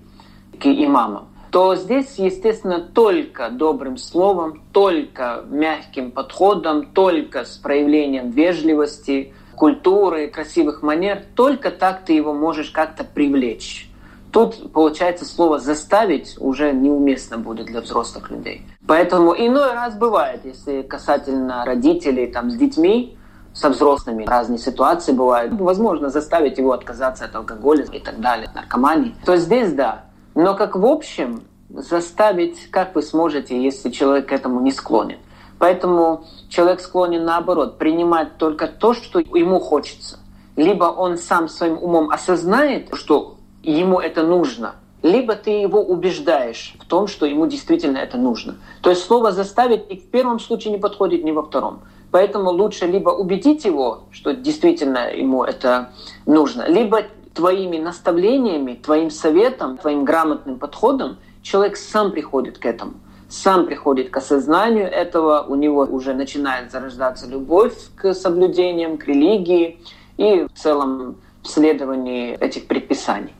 к 0.58 0.66
имамам, 0.66 1.28
то 1.50 1.74
здесь, 1.74 2.16
естественно, 2.16 2.80
только 2.80 3.50
добрым 3.50 3.96
словом, 3.96 4.62
только 4.72 5.44
мягким 5.48 6.12
подходом, 6.12 6.86
только 6.92 7.44
с 7.44 7.56
проявлением 7.56 8.30
вежливости, 8.30 9.34
культуры, 9.56 10.28
красивых 10.28 10.82
манер, 10.82 11.24
только 11.34 11.70
так 11.70 12.04
ты 12.04 12.12
его 12.12 12.32
можешь 12.32 12.70
как-то 12.70 13.04
привлечь. 13.04 13.89
Тут, 14.32 14.72
получается, 14.72 15.24
слово 15.24 15.58
«заставить» 15.58 16.36
уже 16.38 16.72
неуместно 16.72 17.38
будет 17.38 17.66
для 17.66 17.80
взрослых 17.80 18.30
людей. 18.30 18.64
Поэтому 18.86 19.34
иной 19.34 19.72
раз 19.72 19.94
бывает, 19.96 20.42
если 20.44 20.82
касательно 20.82 21.64
родителей 21.64 22.28
там, 22.28 22.50
с 22.50 22.54
детьми, 22.54 23.16
со 23.52 23.70
взрослыми 23.70 24.24
разные 24.24 24.58
ситуации 24.58 25.12
бывают. 25.12 25.52
Возможно, 25.58 26.08
заставить 26.08 26.58
его 26.58 26.72
отказаться 26.72 27.24
от 27.24 27.34
алкоголя 27.34 27.84
и 27.84 27.98
так 27.98 28.20
далее, 28.20 28.48
наркомании. 28.54 29.14
То 29.24 29.36
здесь 29.36 29.72
да. 29.72 30.04
Но 30.34 30.54
как 30.54 30.76
в 30.76 30.86
общем, 30.86 31.42
заставить, 31.68 32.70
как 32.70 32.94
вы 32.94 33.02
сможете, 33.02 33.60
если 33.60 33.90
человек 33.90 34.28
к 34.28 34.32
этому 34.32 34.60
не 34.60 34.70
склонен. 34.70 35.18
Поэтому 35.58 36.24
человек 36.48 36.80
склонен 36.80 37.24
наоборот, 37.24 37.78
принимать 37.78 38.36
только 38.38 38.66
то, 38.66 38.94
что 38.94 39.18
ему 39.18 39.58
хочется. 39.58 40.18
Либо 40.56 40.84
он 40.84 41.18
сам 41.18 41.48
своим 41.48 41.76
умом 41.82 42.10
осознает, 42.10 42.88
что 42.94 43.36
ему 43.62 44.00
это 44.00 44.22
нужно, 44.22 44.74
либо 45.02 45.34
ты 45.34 45.50
его 45.50 45.80
убеждаешь 45.80 46.74
в 46.78 46.86
том, 46.86 47.06
что 47.06 47.26
ему 47.26 47.46
действительно 47.46 47.98
это 47.98 48.18
нужно. 48.18 48.56
То 48.82 48.90
есть 48.90 49.04
слово 49.04 49.32
«заставить» 49.32 49.90
и 49.90 49.96
в 49.96 50.10
первом 50.10 50.38
случае 50.38 50.72
не 50.72 50.78
подходит, 50.78 51.24
ни 51.24 51.30
во 51.30 51.42
втором. 51.42 51.80
Поэтому 52.10 52.50
лучше 52.50 52.86
либо 52.86 53.10
убедить 53.10 53.64
его, 53.64 54.02
что 54.10 54.34
действительно 54.34 55.12
ему 55.14 55.44
это 55.44 55.90
нужно, 56.26 56.68
либо 56.68 57.02
твоими 57.34 57.78
наставлениями, 57.78 58.74
твоим 58.74 59.10
советом, 59.10 59.78
твоим 59.78 60.04
грамотным 60.04 60.58
подходом 60.58 61.18
человек 61.42 61.76
сам 61.76 62.10
приходит 62.10 62.58
к 62.58 62.66
этому, 62.66 62.94
сам 63.28 63.66
приходит 63.66 64.10
к 64.10 64.16
осознанию 64.16 64.90
этого, 64.90 65.46
у 65.48 65.54
него 65.54 65.82
уже 65.82 66.12
начинает 66.12 66.72
зарождаться 66.72 67.28
любовь 67.28 67.74
к 67.94 68.12
соблюдениям, 68.12 68.98
к 68.98 69.06
религии 69.06 69.78
и 70.16 70.46
в 70.52 70.58
целом 70.58 71.16
в 71.42 71.48
следовании 71.48 72.36
этих 72.36 72.66
предписаний. 72.66 73.32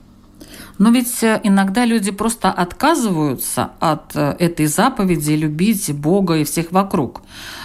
Но 0.81 0.89
ведь 0.89 1.23
э, 1.23 1.39
иногда 1.43 1.85
люди 1.85 2.11
просто 2.11 2.49
отказываются 2.51 3.73
от 3.81 4.17
э, 4.17 4.35
этой 4.39 4.65
заповеди 4.65 5.33
любить 5.33 5.95
Бога 5.95 6.37
и 6.37 6.45
всех 6.45 6.73
вокруг. 6.73 7.21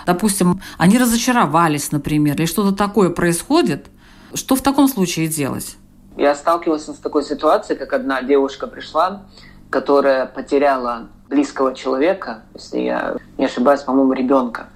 Допустим, 0.05 0.61
они 0.77 0.97
разочаровались, 0.97 1.93
например, 1.93 2.35
или 2.35 2.45
что-то 2.45 2.75
такое 2.75 3.09
происходит. 3.09 3.85
Что 4.33 4.57
в 4.57 4.61
таком 4.61 4.89
случае 4.89 5.29
делать? 5.29 5.77
Я 6.17 6.35
сталкивался 6.35 6.91
с 6.91 6.97
такой 6.97 7.23
ситуацией, 7.23 7.79
как 7.79 7.93
одна 7.93 8.21
девушка 8.21 8.67
пришла, 8.67 9.21
которая 9.69 10.25
потеряла 10.25 11.07
близкого 11.29 11.73
человека, 11.73 12.43
если 12.53 12.79
я 12.79 13.15
не 13.37 13.45
ошибаюсь, 13.45 13.79
по-моему, 13.79 14.11
ребенка. 14.11 14.67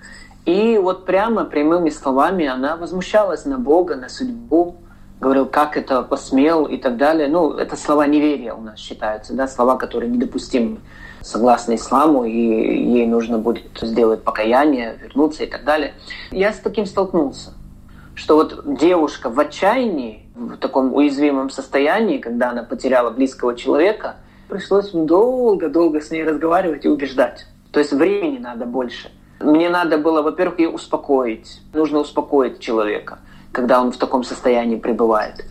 И 0.46 0.78
вот 0.78 1.06
прямо 1.06 1.44
прямыми 1.44 1.90
словами 1.90 2.48
она 2.48 2.78
возмущалась 2.78 3.44
на 3.44 3.58
Бога, 3.58 3.98
на 3.98 4.08
судьбу, 4.08 4.78
говорил, 5.20 5.46
как 5.46 5.78
это 5.78 6.02
посмел 6.02 6.66
и 6.66 6.78
так 6.78 6.98
далее. 6.98 7.28
Ну, 7.28 7.52
это 7.52 7.76
слова 7.76 8.08
неверия 8.08 8.54
у 8.54 8.62
нас 8.62 8.80
считаются, 8.80 9.34
да, 9.34 9.48
слова, 9.48 9.76
которые 9.78 10.10
недопустимы 10.10 10.80
согласно 11.22 11.76
исламу, 11.76 12.24
и 12.24 12.32
ей 12.32 13.06
нужно 13.06 13.38
будет 13.38 13.66
сделать 13.82 14.24
покаяние, 14.24 14.98
вернуться 15.02 15.44
и 15.44 15.48
так 15.48 15.66
далее. 15.66 15.94
Я 16.32 16.54
с 16.54 16.60
таким 16.60 16.86
столкнулся, 16.86 17.54
что 18.16 18.36
вот 18.36 18.78
девушка 18.78 19.30
в 19.30 19.40
отчаянии, 19.40 20.30
в 20.36 20.56
таком 20.58 20.94
уязвимом 20.94 21.50
состоянии, 21.50 22.20
когда 22.20 22.52
она 22.52 22.64
потеряла 22.64 23.10
близкого 23.10 23.56
человека, 23.56 24.16
пришлось 24.48 24.92
долго-долго 24.92 26.02
с 26.02 26.10
ней 26.10 26.24
разговаривать 26.24 26.86
и 26.86 26.88
убеждать. 26.88 27.46
То 27.72 27.80
есть 27.80 27.92
времени 27.92 28.38
надо 28.38 28.66
больше. 28.66 29.12
Мне 29.40 29.70
надо 29.70 29.98
было, 29.98 30.22
во-первых, 30.22 30.60
ее 30.60 30.70
успокоить. 30.70 31.62
Нужно 31.74 32.00
успокоить 32.00 32.60
человека, 32.60 33.20
когда 33.52 33.82
он 33.82 33.92
в 33.92 33.98
таком 33.98 34.24
состоянии 34.24 34.76
пребывает. 34.76 35.46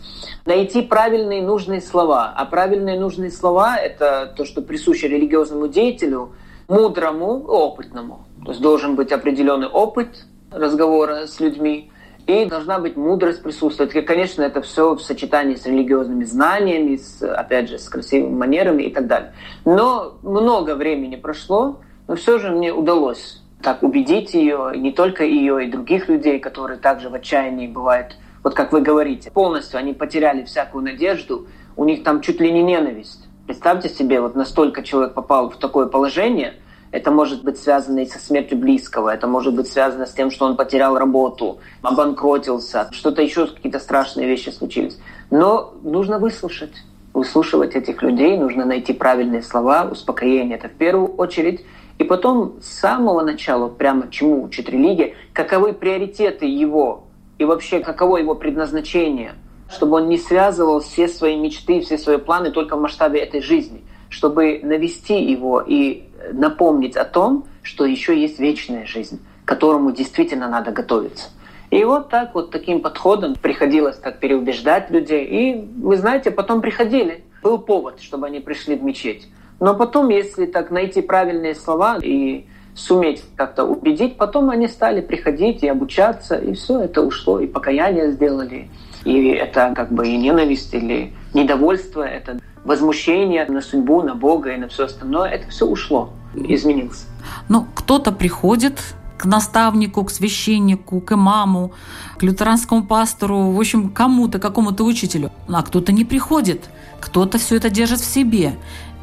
Найти 0.45 0.81
правильные 0.81 1.41
нужные 1.41 1.81
слова. 1.81 2.33
А 2.35 2.45
правильные 2.45 2.99
нужные 2.99 3.31
слова— 3.31 3.77
это 3.77 4.33
то, 4.35 4.45
что 4.45 4.61
присуще 4.61 5.07
религиозному 5.07 5.67
деятелю, 5.67 6.33
мудрому, 6.67 7.43
опытному. 7.45 8.25
То 8.45 8.51
есть 8.51 8.61
должен 8.61 8.95
быть 8.95 9.11
определенный 9.11 9.67
опыт 9.67 10.25
разговора 10.51 11.27
с 11.27 11.39
людьми, 11.39 11.91
и 12.29 12.45
должна 12.45 12.77
быть 12.77 12.95
мудрость 12.95 13.41
присутствовать. 13.41 13.95
И, 13.95 14.01
конечно, 14.01 14.43
это 14.43 14.61
все 14.61 14.93
в 14.93 15.01
сочетании 15.01 15.55
с 15.55 15.65
религиозными 15.65 16.23
знаниями, 16.23 16.97
с, 16.97 17.23
опять 17.23 17.69
же, 17.69 17.79
с 17.79 17.89
красивыми 17.89 18.35
манерами 18.35 18.83
и 18.83 18.93
так 18.93 19.07
далее. 19.07 19.33
Но 19.65 20.19
много 20.21 20.75
времени 20.75 21.15
прошло, 21.15 21.79
но 22.07 22.15
все 22.15 22.37
же 22.37 22.51
мне 22.51 22.71
удалось 22.71 23.41
так 23.61 23.83
убедить 23.83 24.33
ее, 24.33 24.71
не 24.75 24.91
только 24.91 25.23
ее, 25.23 25.65
и 25.65 25.71
других 25.71 26.07
людей, 26.07 26.39
которые 26.39 26.79
также 26.79 27.09
в 27.09 27.13
отчаянии 27.13 27.67
бывают, 27.67 28.15
вот 28.43 28.53
как 28.53 28.71
вы 28.71 28.81
говорите, 28.81 29.31
полностью 29.31 29.79
они 29.79 29.93
потеряли 29.93 30.43
всякую 30.43 30.83
надежду, 30.83 31.47
у 31.75 31.85
них 31.85 32.03
там 32.03 32.21
чуть 32.21 32.39
ли 32.39 32.51
не 32.51 32.63
ненависть. 32.63 33.27
Представьте 33.45 33.89
себе, 33.89 34.21
вот 34.21 34.35
настолько 34.35 34.83
человек 34.83 35.13
попал 35.13 35.49
в 35.49 35.57
такое 35.57 35.87
положение, 35.87 36.53
это 36.91 37.11
может 37.11 37.43
быть 37.43 37.59
связано 37.59 37.99
и 37.99 38.05
со 38.05 38.17
смертью 38.17 38.57
близкого, 38.57 39.09
это 39.09 39.27
может 39.27 39.55
быть 39.55 39.67
связано 39.67 40.05
с 40.05 40.13
тем, 40.13 40.31
что 40.31 40.45
он 40.45 40.55
потерял 40.55 40.97
работу, 40.97 41.59
обанкротился, 41.81 42.89
что-то 42.91 43.21
еще, 43.21 43.47
какие-то 43.47 43.79
страшные 43.79 44.27
вещи 44.27 44.49
случились. 44.49 44.99
Но 45.29 45.73
нужно 45.83 46.17
выслушать, 46.17 46.73
выслушивать 47.13 47.75
этих 47.75 48.01
людей, 48.01 48.37
нужно 48.37 48.65
найти 48.65 48.93
правильные 48.93 49.43
слова, 49.43 49.87
успокоение 49.91 50.57
это 50.57 50.69
в 50.69 50.73
первую 50.73 51.13
очередь, 51.15 51.65
и 51.99 52.05
потом 52.05 52.55
с 52.61 52.79
самого 52.79 53.21
начала, 53.21 53.67
прямо 53.67 54.09
чему 54.09 54.43
учит 54.43 54.69
религия, 54.69 55.15
каковы 55.33 55.73
приоритеты 55.73 56.45
его 56.45 57.03
и 57.37 57.43
вообще 57.43 57.81
каково 57.81 58.17
его 58.17 58.35
предназначение, 58.35 59.33
чтобы 59.69 59.97
он 59.97 60.07
не 60.07 60.17
связывал 60.17 60.79
все 60.79 61.09
свои 61.09 61.35
мечты, 61.35 61.81
все 61.81 61.97
свои 61.97 62.17
планы 62.17 62.51
только 62.51 62.77
в 62.77 62.81
масштабе 62.81 63.19
этой 63.19 63.41
жизни, 63.41 63.83
чтобы 64.07 64.61
навести 64.63 65.21
его 65.21 65.61
и 65.61 66.03
напомнить 66.31 66.95
о 66.95 67.03
том, 67.03 67.45
что 67.63 67.85
еще 67.85 68.19
есть 68.19 68.39
вечная 68.39 68.85
жизнь, 68.85 69.19
к 69.43 69.47
которому 69.47 69.91
действительно 69.91 70.47
надо 70.47 70.71
готовиться. 70.71 71.29
И 71.69 71.83
вот 71.83 72.09
так 72.09 72.33
вот 72.33 72.49
таким 72.49 72.79
подходом 72.81 73.35
приходилось 73.35 73.97
так 73.97 74.19
переубеждать 74.19 74.89
людей. 74.89 75.25
И 75.25 75.67
вы 75.81 75.97
знаете, 75.97 76.31
потом 76.31 76.61
приходили. 76.61 77.25
Был 77.43 77.59
повод, 77.59 78.01
чтобы 78.01 78.25
они 78.25 78.39
пришли 78.39 78.75
в 78.75 78.83
мечеть. 78.83 79.27
Но 79.59 79.73
потом, 79.75 80.09
если 80.09 80.45
так 80.45 80.71
найти 80.71 81.01
правильные 81.01 81.55
слова 81.55 81.97
и 82.01 82.45
суметь 82.75 83.23
как-то 83.35 83.65
убедить, 83.65 84.17
потом 84.17 84.49
они 84.49 84.67
стали 84.67 85.01
приходить 85.01 85.63
и 85.63 85.67
обучаться, 85.67 86.35
и 86.35 86.53
все 86.53 86.79
это 86.81 87.01
ушло, 87.01 87.39
и 87.39 87.47
покаяние 87.47 88.11
сделали, 88.11 88.69
и 89.03 89.29
это 89.29 89.73
как 89.75 89.91
бы 89.91 90.07
и 90.07 90.17
ненависть 90.17 90.73
или 90.73 91.13
недовольство, 91.33 92.03
это 92.03 92.39
возмущение 92.63 93.45
на 93.45 93.61
судьбу, 93.61 94.01
на 94.01 94.15
Бога 94.15 94.51
и 94.51 94.57
на 94.57 94.67
все 94.67 94.85
остальное, 94.85 95.29
это 95.29 95.49
все 95.49 95.65
ушло, 95.65 96.11
изменилось. 96.35 97.05
Ну, 97.49 97.65
кто-то 97.75 98.11
приходит 98.11 98.79
к 99.17 99.25
наставнику, 99.25 100.05
к 100.05 100.11
священнику, 100.11 101.01
к 101.01 101.11
имаму, 101.11 101.73
к 102.17 102.23
лютеранскому 102.23 102.85
пастору, 102.85 103.51
в 103.51 103.59
общем, 103.59 103.89
кому-то, 103.89 104.39
какому-то 104.39 104.85
учителю. 104.85 105.29
А 105.49 105.61
кто-то 105.61 105.91
не 105.91 106.05
приходит, 106.05 106.69
кто-то 107.01 107.37
все 107.37 107.57
это 107.57 107.69
держит 107.69 107.99
в 107.99 108.05
себе. 108.05 108.53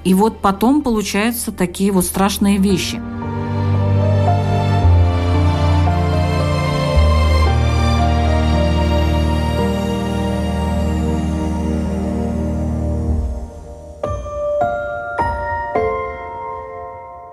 И 0.07 0.15
вот 0.15 0.39
потом 0.41 0.83
получаются 0.83 1.51
такие 1.51 1.91
вот 1.91 2.05
страшные 2.05 2.59
вещи. 2.59 3.03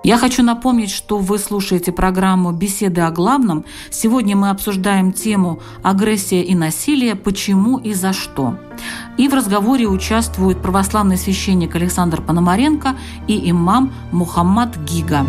Я 0.04 0.18
хочу 0.18 0.44
напомнить, 0.44 0.92
что 0.92 1.18
вы 1.18 1.40
слушаете 1.40 1.94
программу 1.94 2.52
«Беседы 2.52 3.00
о 3.02 3.10
главном». 3.10 3.64
Сегодня 3.90 4.36
мы 4.36 4.50
обсуждаем 4.50 5.14
тему 5.14 5.62
«Агрессия 5.82 6.42
и 6.42 6.56
насилие. 6.56 7.16
Почему 7.16 7.78
и 7.78 7.94
за 7.94 8.12
что?». 8.12 8.58
И 9.16 9.30
в 9.30 9.34
разговоре 9.34 9.88
участвуют 9.88 10.62
православный 10.62 11.16
священник 11.16 11.74
Александр 11.76 12.22
Пономаренко 12.22 12.98
и 13.28 13.50
имам 13.50 13.94
Мухаммад 14.12 14.78
Гига. 14.84 15.26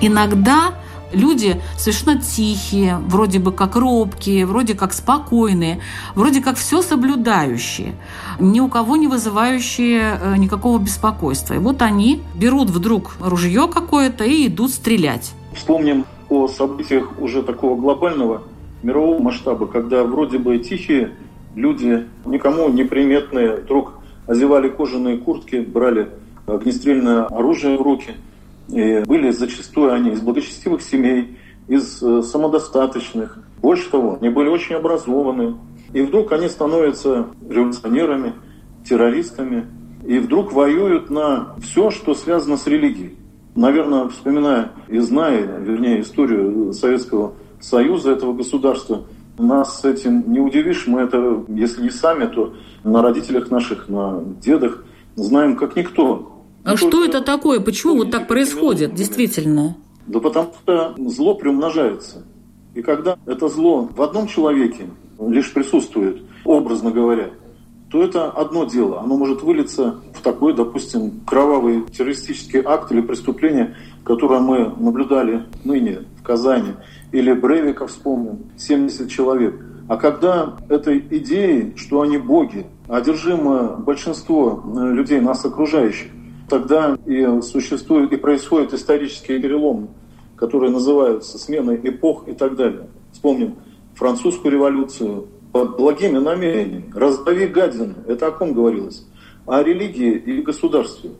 Иногда 0.00 0.74
люди 1.12 1.60
совершенно 1.76 2.20
тихие, 2.20 2.98
вроде 2.98 3.40
бы 3.40 3.50
как 3.50 3.74
робкие, 3.74 4.46
вроде 4.46 4.74
как 4.74 4.92
спокойные, 4.92 5.80
вроде 6.14 6.40
как 6.40 6.56
все 6.56 6.82
соблюдающие, 6.82 7.94
ни 8.38 8.60
у 8.60 8.68
кого 8.68 8.96
не 8.96 9.08
вызывающие 9.08 10.20
э, 10.20 10.36
никакого 10.36 10.78
беспокойства. 10.78 11.54
И 11.54 11.58
вот 11.58 11.82
они 11.82 12.22
берут 12.36 12.70
вдруг 12.70 13.16
ружье 13.20 13.68
какое-то 13.68 14.22
и 14.22 14.46
идут 14.46 14.70
стрелять. 14.70 15.32
Вспомним 15.52 16.04
о 16.28 16.46
событиях 16.46 17.18
уже 17.18 17.42
такого 17.42 17.80
глобального 17.80 18.42
мирового 18.84 19.20
масштаба, 19.20 19.66
когда 19.66 20.04
вроде 20.04 20.38
бы 20.38 20.58
тихие 20.58 21.14
люди, 21.56 22.06
никому 22.24 22.68
неприметные, 22.68 23.56
вдруг 23.56 23.94
озевали 24.28 24.68
кожаные 24.68 25.16
куртки, 25.16 25.56
брали 25.56 26.10
огнестрельное 26.46 27.24
оружие 27.24 27.76
в 27.76 27.82
руки– 27.82 28.14
и 28.68 29.02
были 29.06 29.30
зачастую 29.30 29.92
они 29.92 30.10
из 30.10 30.20
благочестивых 30.20 30.82
семей, 30.82 31.38
из 31.68 32.02
э, 32.02 32.22
самодостаточных. 32.22 33.38
Больше 33.60 33.90
того, 33.90 34.18
они 34.20 34.30
были 34.30 34.48
очень 34.48 34.76
образованы. 34.76 35.56
И 35.92 36.02
вдруг 36.02 36.32
они 36.32 36.48
становятся 36.48 37.28
революционерами, 37.48 38.34
террористами, 38.84 39.66
и 40.06 40.18
вдруг 40.18 40.52
воюют 40.52 41.10
на 41.10 41.54
все, 41.60 41.90
что 41.90 42.14
связано 42.14 42.56
с 42.56 42.66
религией. 42.66 43.16
Наверное, 43.54 44.08
вспоминая 44.08 44.72
и 44.88 44.98
зная, 44.98 45.58
вернее, 45.58 46.00
историю 46.00 46.72
Советского 46.72 47.34
Союза, 47.60 48.12
этого 48.12 48.32
государства, 48.34 49.04
нас 49.38 49.80
с 49.80 49.84
этим 49.84 50.30
не 50.30 50.40
удивишь. 50.40 50.86
Мы 50.86 51.00
это, 51.00 51.44
если 51.48 51.82
не 51.82 51.90
сами, 51.90 52.26
то 52.26 52.54
на 52.84 53.02
родителях 53.02 53.50
наших, 53.50 53.88
на 53.88 54.22
дедах 54.40 54.84
знаем 55.16 55.56
как 55.56 55.76
никто. 55.76 56.37
А 56.64 56.76
что 56.76 57.04
это 57.04 57.20
такое? 57.20 57.60
Почему 57.60 57.96
вот 57.96 58.10
так 58.10 58.28
происходит, 58.28 58.94
действительно? 58.94 59.76
Да 60.06 60.20
потому 60.20 60.52
что 60.62 60.94
зло 60.98 61.34
приумножается. 61.34 62.24
И 62.74 62.82
когда 62.82 63.16
это 63.26 63.48
зло 63.48 63.88
в 63.94 64.02
одном 64.02 64.26
человеке 64.26 64.86
лишь 65.20 65.52
присутствует, 65.52 66.22
образно 66.44 66.90
говоря, 66.90 67.30
то 67.90 68.02
это 68.02 68.30
одно 68.30 68.64
дело. 68.64 69.00
Оно 69.00 69.16
может 69.16 69.42
вылиться 69.42 69.96
в 70.14 70.20
такой, 70.20 70.54
допустим, 70.54 71.20
кровавый 71.26 71.84
террористический 71.86 72.60
акт 72.60 72.92
или 72.92 73.00
преступление, 73.00 73.76
которое 74.04 74.40
мы 74.40 74.72
наблюдали 74.78 75.44
ныне 75.64 76.00
в 76.18 76.22
Казани. 76.22 76.74
Или 77.12 77.32
Брейвика 77.32 77.86
вспомним, 77.86 78.40
70 78.58 79.10
человек. 79.10 79.58
А 79.88 79.96
когда 79.96 80.56
этой 80.68 80.98
идеей, 80.98 81.72
что 81.76 82.02
они 82.02 82.18
боги, 82.18 82.66
одержимо 82.88 83.76
большинство 83.78 84.62
людей, 84.76 85.20
нас 85.20 85.44
окружающих, 85.46 86.08
тогда 86.48 86.98
и 87.06 87.40
существует, 87.42 88.12
и 88.12 88.16
происходит 88.16 88.74
исторические 88.74 89.40
переломы, 89.40 89.88
которые 90.36 90.70
называются 90.70 91.38
сменой 91.38 91.80
эпох 91.82 92.26
и 92.28 92.32
так 92.32 92.56
далее. 92.56 92.88
Вспомним 93.12 93.56
французскую 93.94 94.52
революцию 94.52 95.28
под 95.52 95.76
благими 95.76 96.18
намерениями. 96.18 96.90
Раздави 96.94 97.46
гадину. 97.46 97.94
Это 98.06 98.28
о 98.28 98.30
ком 98.30 98.52
говорилось? 98.52 99.06
О 99.46 99.62
религии 99.62 100.12
и 100.12 100.42
государстве 100.42 101.10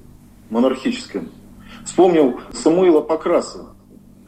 монархическом. 0.51 1.29
Вспомнил 1.85 2.41
Самуила 2.53 3.01
Покраса. 3.01 3.67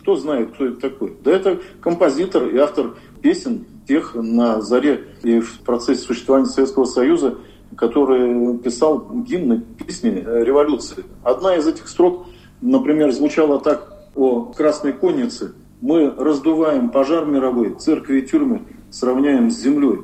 Кто 0.01 0.17
знает, 0.17 0.53
кто 0.53 0.67
это 0.67 0.81
такой? 0.81 1.17
Да 1.23 1.31
это 1.31 1.61
композитор 1.81 2.49
и 2.49 2.57
автор 2.57 2.97
песен 3.21 3.67
тех 3.87 4.15
на 4.15 4.61
заре 4.63 5.09
и 5.23 5.41
в 5.41 5.61
процессе 5.61 6.03
существования 6.03 6.47
Советского 6.47 6.85
Союза 6.85 7.37
который 7.77 8.59
писал 8.59 9.07
гимны, 9.13 9.61
песни 9.61 10.11
революции. 10.11 11.05
Одна 11.23 11.57
из 11.57 11.67
этих 11.67 11.89
строк, 11.89 12.27
например, 12.61 13.13
звучала 13.13 13.61
так 13.61 14.09
о 14.15 14.53
Красной 14.57 14.93
Коннице. 14.93 15.55
Мы 15.81 16.11
раздуваем 16.11 16.91
пожар 16.91 17.25
мировой, 17.25 17.75
церкви 17.75 18.21
и 18.21 18.27
тюрьмы 18.27 18.63
сравняем 18.91 19.51
с 19.51 19.61
землей. 19.61 20.01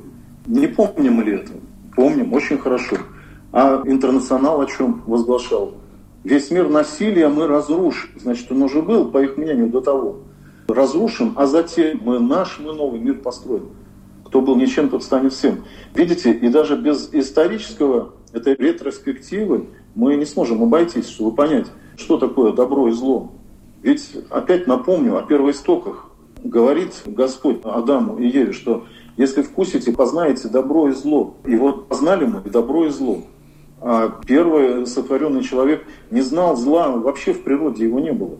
Не 0.46 0.68
помним 0.68 1.20
ли 1.22 1.34
это? 1.34 1.52
Помним, 1.94 2.32
очень 2.32 2.58
хорошо. 2.58 2.96
А 3.52 3.82
интернационал 3.84 4.60
о 4.60 4.66
чем 4.66 5.02
возглашал? 5.06 5.74
Весь 6.24 6.50
мир 6.50 6.68
насилия 6.68 7.28
мы 7.28 7.46
разрушим. 7.46 8.10
Значит, 8.16 8.50
он 8.50 8.62
уже 8.62 8.82
был, 8.82 9.10
по 9.10 9.22
их 9.22 9.36
мнению, 9.36 9.68
до 9.68 9.80
того. 9.80 10.18
Разрушим, 10.68 11.32
а 11.36 11.46
затем 11.46 12.00
мы 12.02 12.18
наш, 12.18 12.58
мы 12.58 12.74
новый 12.74 13.00
мир 13.00 13.18
построим. 13.18 13.70
Кто 14.26 14.40
был 14.40 14.56
ничем, 14.56 14.88
тот 14.88 15.04
станет 15.04 15.32
всем. 15.32 15.64
Видите, 15.94 16.32
и 16.32 16.48
даже 16.48 16.76
без 16.76 17.08
исторического 17.12 18.12
этой 18.32 18.56
ретроспективы 18.56 19.66
мы 19.94 20.16
не 20.16 20.24
сможем 20.24 20.62
обойтись, 20.62 21.08
чтобы 21.08 21.34
понять, 21.34 21.66
что 21.96 22.18
такое 22.18 22.52
добро 22.52 22.88
и 22.88 22.90
зло. 22.90 23.30
Ведь 23.82 24.10
опять 24.30 24.66
напомню 24.66 25.16
о 25.16 25.22
первоистоках. 25.22 26.10
Говорит 26.42 26.92
Господь 27.06 27.60
Адаму 27.64 28.18
и 28.18 28.26
Еве, 28.26 28.52
что 28.52 28.84
если 29.16 29.42
вкусите, 29.42 29.92
познаете 29.92 30.48
добро 30.48 30.88
и 30.88 30.92
зло. 30.92 31.36
И 31.44 31.56
вот 31.56 31.88
познали 31.88 32.26
мы 32.26 32.40
добро 32.50 32.86
и 32.86 32.90
зло. 32.90 33.22
А 33.80 34.20
первый 34.26 34.86
сотворенный 34.86 35.42
человек 35.42 35.84
не 36.10 36.20
знал 36.20 36.56
зла, 36.56 36.90
вообще 36.90 37.32
в 37.32 37.42
природе 37.42 37.84
его 37.84 38.00
не 38.00 38.12
было. 38.12 38.38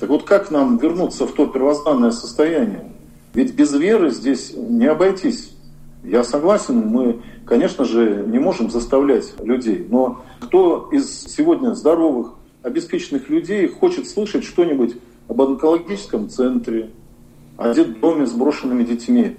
Так 0.00 0.08
вот 0.08 0.24
как 0.24 0.50
нам 0.50 0.78
вернуться 0.78 1.26
в 1.26 1.32
то 1.32 1.46
первозданное 1.46 2.10
состояние? 2.10 2.92
Ведь 3.34 3.54
без 3.54 3.72
веры 3.72 4.10
здесь 4.10 4.52
не 4.54 4.86
обойтись. 4.86 5.52
Я 6.04 6.24
согласен, 6.24 6.78
мы, 6.78 7.22
конечно 7.46 7.84
же, 7.84 8.24
не 8.26 8.38
можем 8.38 8.70
заставлять 8.70 9.32
людей, 9.40 9.86
но 9.88 10.22
кто 10.40 10.88
из 10.92 11.24
сегодня 11.26 11.74
здоровых, 11.74 12.34
обеспеченных 12.62 13.28
людей 13.30 13.68
хочет 13.68 14.08
слышать 14.08 14.44
что-нибудь 14.44 14.96
об 15.28 15.40
онкологическом 15.40 16.28
центре, 16.28 16.90
о 17.56 17.72
детдоме 17.72 18.26
с 18.26 18.32
брошенными 18.32 18.84
детьми, 18.84 19.36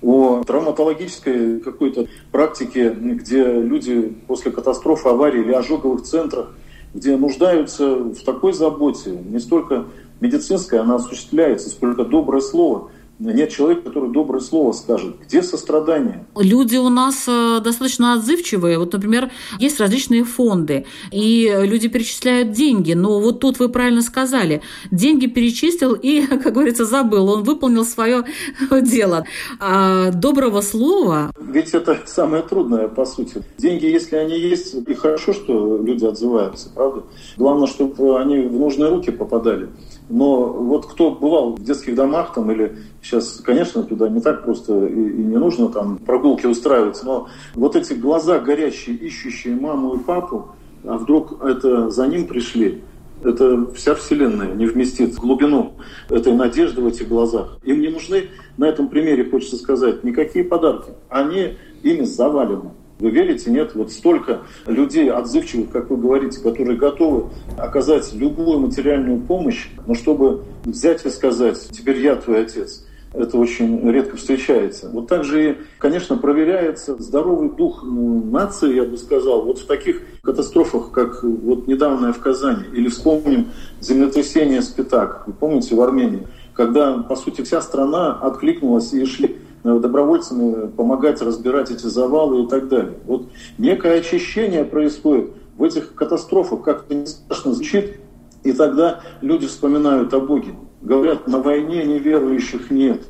о 0.00 0.42
травматологической 0.44 1.60
какой-то 1.60 2.06
практике, 2.32 2.90
где 2.90 3.44
люди 3.44 4.16
после 4.28 4.50
катастрофы, 4.50 5.08
аварии 5.08 5.42
или 5.42 5.52
ожоговых 5.52 6.02
центрах, 6.02 6.54
где 6.94 7.16
нуждаются 7.16 7.96
в 7.96 8.22
такой 8.24 8.52
заботе, 8.52 9.10
не 9.10 9.40
столько 9.40 9.86
медицинская, 10.20 10.80
она 10.82 10.96
осуществляется, 10.96 11.68
сколько 11.68 12.04
доброе 12.04 12.40
слово– 12.40 12.90
нет 13.20 13.50
человека, 13.50 13.82
который 13.82 14.10
доброе 14.10 14.40
слово 14.40 14.72
скажет. 14.72 15.16
Где 15.26 15.42
сострадание? 15.42 16.26
Люди 16.36 16.76
у 16.76 16.88
нас 16.88 17.24
э, 17.28 17.60
достаточно 17.62 18.14
отзывчивые. 18.14 18.78
Вот, 18.78 18.92
например, 18.92 19.30
есть 19.58 19.78
различные 19.78 20.24
фонды, 20.24 20.86
и 21.12 21.54
люди 21.62 21.88
перечисляют 21.88 22.52
деньги. 22.52 22.94
Но 22.94 23.20
вот 23.20 23.40
тут 23.40 23.58
вы 23.58 23.68
правильно 23.68 24.02
сказали. 24.02 24.62
Деньги 24.90 25.26
перечислил 25.26 25.92
и, 25.92 26.26
как 26.42 26.54
говорится, 26.54 26.84
забыл. 26.84 27.28
Он 27.28 27.42
выполнил 27.42 27.84
свое 27.84 28.24
дело. 28.82 29.24
А 29.60 30.10
доброго 30.12 30.62
слова... 30.62 31.30
Ведь 31.38 31.74
это 31.74 31.98
самое 32.06 32.42
трудное, 32.42 32.88
по 32.88 33.04
сути. 33.04 33.42
Деньги, 33.58 33.86
если 33.86 34.16
они 34.16 34.38
есть, 34.38 34.74
и 34.74 34.94
хорошо, 34.94 35.32
что 35.32 35.76
люди 35.76 36.04
отзываются, 36.04 36.70
правда? 36.74 37.02
Главное, 37.36 37.66
чтобы 37.66 38.18
они 38.18 38.38
в 38.38 38.52
нужные 38.52 38.88
руки 38.88 39.10
попадали. 39.10 39.68
Но 40.10 40.52
вот 40.52 40.86
кто 40.86 41.12
бывал 41.12 41.54
в 41.54 41.62
детских 41.62 41.94
домах 41.94 42.34
там 42.34 42.50
или 42.50 42.76
сейчас, 43.00 43.40
конечно, 43.44 43.84
туда 43.84 44.08
не 44.08 44.20
так 44.20 44.44
просто 44.44 44.86
и, 44.86 44.92
и 44.92 45.22
не 45.22 45.36
нужно 45.36 45.68
там 45.68 45.98
прогулки 45.98 46.46
устраивать, 46.46 47.00
но 47.04 47.28
вот 47.54 47.76
эти 47.76 47.92
глаза 47.92 48.40
горящие, 48.40 48.96
ищущие 48.96 49.54
маму 49.54 49.94
и 49.94 49.98
папу, 50.00 50.48
а 50.84 50.98
вдруг 50.98 51.42
это 51.44 51.90
за 51.90 52.08
ним 52.08 52.26
пришли, 52.26 52.82
это 53.22 53.72
вся 53.72 53.94
Вселенная 53.94 54.52
не 54.54 54.66
вместит 54.66 55.14
глубину 55.14 55.74
этой 56.08 56.34
надежды 56.34 56.80
в 56.80 56.86
этих 56.86 57.08
глазах. 57.08 57.58
Им 57.62 57.80
не 57.80 57.88
нужны, 57.88 58.30
на 58.56 58.64
этом 58.64 58.88
примере 58.88 59.30
хочется 59.30 59.56
сказать, 59.56 60.02
никакие 60.02 60.44
подарки. 60.44 60.90
Они 61.08 61.56
ими 61.82 62.04
завалены. 62.04 62.70
Вы 63.00 63.10
верите, 63.10 63.50
нет? 63.50 63.74
Вот 63.74 63.90
столько 63.90 64.42
людей 64.66 65.10
отзывчивых, 65.10 65.70
как 65.70 65.90
вы 65.90 65.96
говорите, 65.96 66.40
которые 66.40 66.76
готовы 66.76 67.30
оказать 67.56 68.12
любую 68.12 68.60
материальную 68.60 69.20
помощь, 69.20 69.68
но 69.86 69.94
чтобы 69.94 70.44
взять 70.64 71.04
и 71.06 71.08
сказать, 71.08 71.68
теперь 71.70 71.98
я 72.00 72.16
твой 72.16 72.42
отец, 72.42 72.84
это 73.12 73.38
очень 73.38 73.90
редко 73.90 74.16
встречается. 74.16 74.88
Вот 74.90 75.08
также, 75.08 75.58
конечно, 75.78 76.16
проверяется 76.16 76.94
здоровый 77.02 77.50
дух 77.50 77.82
нации, 77.82 78.74
я 78.74 78.84
бы 78.84 78.98
сказал, 78.98 79.42
вот 79.42 79.58
в 79.58 79.66
таких 79.66 80.02
катастрофах, 80.22 80.92
как 80.92 81.22
вот 81.24 81.66
недавняя 81.66 82.12
в 82.12 82.20
Казани, 82.20 82.64
или 82.72 82.88
вспомним 82.88 83.48
землетрясение 83.80 84.62
Спитак, 84.62 85.24
вы 85.26 85.32
помните, 85.32 85.74
в 85.74 85.80
Армении, 85.80 86.26
когда, 86.52 86.98
по 86.98 87.16
сути, 87.16 87.40
вся 87.42 87.62
страна 87.62 88.12
откликнулась 88.12 88.92
и 88.92 89.04
шли 89.06 89.38
добровольцами 89.62 90.68
помогать 90.68 91.20
разбирать 91.22 91.70
эти 91.70 91.86
завалы 91.86 92.44
и 92.44 92.46
так 92.46 92.68
далее. 92.68 92.94
Вот 93.06 93.26
некое 93.58 93.98
очищение 93.98 94.64
происходит 94.64 95.30
в 95.56 95.62
этих 95.62 95.94
катастрофах, 95.94 96.62
как-то 96.62 96.94
не 96.94 97.06
страшно 97.06 97.52
звучит, 97.52 98.00
и 98.42 98.52
тогда 98.52 99.00
люди 99.20 99.46
вспоминают 99.46 100.14
о 100.14 100.20
Боге. 100.20 100.54
Говорят, 100.80 101.26
на 101.26 101.40
войне 101.40 101.84
неверующих 101.84 102.70
нет. 102.70 103.02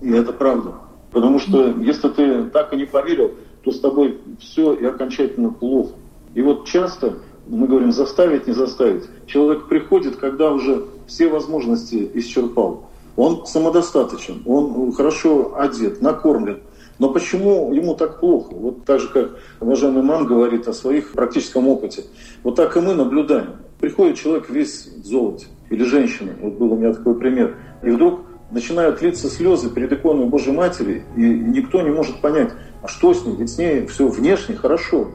И 0.00 0.10
это 0.10 0.32
правда. 0.32 0.74
Потому 1.12 1.38
что 1.38 1.68
если 1.78 2.08
ты 2.08 2.44
так 2.44 2.72
и 2.72 2.76
не 2.76 2.84
поверил, 2.84 3.32
то 3.62 3.70
с 3.70 3.78
тобой 3.78 4.18
все 4.40 4.72
и 4.72 4.84
окончательно 4.84 5.50
плохо. 5.50 5.92
И 6.34 6.42
вот 6.42 6.66
часто 6.66 7.18
мы 7.46 7.66
говорим 7.66 7.92
заставить, 7.92 8.46
не 8.46 8.52
заставить. 8.52 9.04
Человек 9.26 9.68
приходит, 9.68 10.16
когда 10.16 10.52
уже 10.52 10.86
все 11.06 11.28
возможности 11.28 12.10
исчерпал. 12.14 12.86
Он 13.16 13.46
самодостаточен, 13.46 14.42
он 14.46 14.92
хорошо 14.92 15.54
одет, 15.56 16.00
накормлен. 16.00 16.60
Но 16.98 17.10
почему 17.10 17.72
ему 17.72 17.94
так 17.94 18.20
плохо? 18.20 18.54
Вот 18.54 18.84
так 18.84 19.00
же, 19.00 19.08
как 19.08 19.38
уважаемый 19.60 20.02
мам 20.02 20.26
говорит 20.26 20.68
о 20.68 20.72
своих 20.72 21.12
практическом 21.12 21.68
опыте. 21.68 22.04
Вот 22.42 22.54
так 22.54 22.76
и 22.76 22.80
мы 22.80 22.94
наблюдаем. 22.94 23.56
Приходит 23.80 24.16
человек 24.16 24.48
весь 24.48 24.86
в 24.86 25.04
золоте, 25.04 25.46
или 25.68 25.82
женщина, 25.82 26.32
вот 26.40 26.54
был 26.54 26.72
у 26.72 26.76
меня 26.76 26.94
такой 26.94 27.16
пример, 27.16 27.56
и 27.82 27.90
вдруг 27.90 28.20
начинают 28.52 29.02
литься 29.02 29.28
слезы 29.28 29.70
перед 29.70 29.92
иконой 29.92 30.26
Божьей 30.26 30.52
Матери, 30.52 31.02
и 31.16 31.22
никто 31.22 31.82
не 31.82 31.90
может 31.90 32.20
понять, 32.20 32.50
а 32.82 32.86
что 32.86 33.12
с 33.12 33.24
ней, 33.24 33.34
ведь 33.34 33.50
с 33.50 33.58
ней 33.58 33.86
все 33.86 34.06
внешне 34.06 34.54
хорошо. 34.54 35.08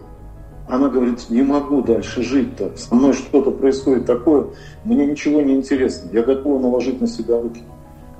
Она 0.67 0.89
говорит, 0.89 1.29
не 1.29 1.43
могу 1.43 1.81
дальше 1.81 2.23
жить-то, 2.23 2.73
со 2.75 2.93
мной 2.93 3.13
что-то 3.13 3.51
происходит 3.51 4.05
такое, 4.05 4.47
мне 4.83 5.05
ничего 5.05 5.41
не 5.41 5.55
интересно, 5.55 6.10
я 6.12 6.23
готова 6.23 6.60
наложить 6.60 6.99
на 6.99 7.07
себя 7.07 7.39
руки. 7.39 7.63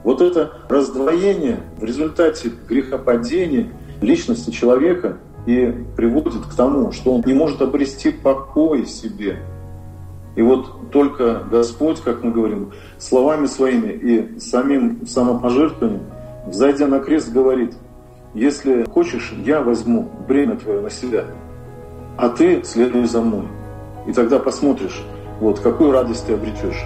Вот 0.04 0.22
это 0.22 0.54
раздвоение 0.70 1.60
в 1.78 1.84
результате 1.84 2.52
грехопадения 2.68 3.70
личности 4.02 4.52
человека 4.52 5.18
и 5.46 5.74
приводит 5.96 6.46
к 6.46 6.54
тому, 6.56 6.92
что 6.92 7.14
он 7.14 7.24
не 7.26 7.34
может 7.34 7.62
обрести 7.62 8.12
покой 8.12 8.86
себе. 8.86 9.40
И 10.36 10.42
вот 10.42 10.92
только 10.92 11.44
Господь, 11.50 12.00
как 12.02 12.24
мы 12.24 12.32
говорим, 12.32 12.72
словами 13.00 13.48
своими 13.48 13.92
и 13.92 14.40
самим 14.40 15.08
самопожертвованием, 15.08 16.04
взойдя 16.46 16.88
на 16.88 17.00
крест, 17.00 17.32
говорит, 17.32 17.74
если 18.34 18.84
хочешь, 18.84 19.34
я 19.44 19.62
возьму 19.62 20.10
бремя 20.28 20.58
твое 20.58 20.82
на 20.82 20.92
себя, 20.92 21.26
а 22.18 22.30
ты 22.30 22.64
следуй 22.64 23.06
за 23.06 23.22
мной. 23.22 23.48
И 24.06 24.14
тогда 24.14 24.38
посмотришь, 24.38 25.04
вот 25.40 25.60
какую 25.60 25.92
радость 25.92 26.28
ты 26.28 26.34
обретешь. 26.34 26.86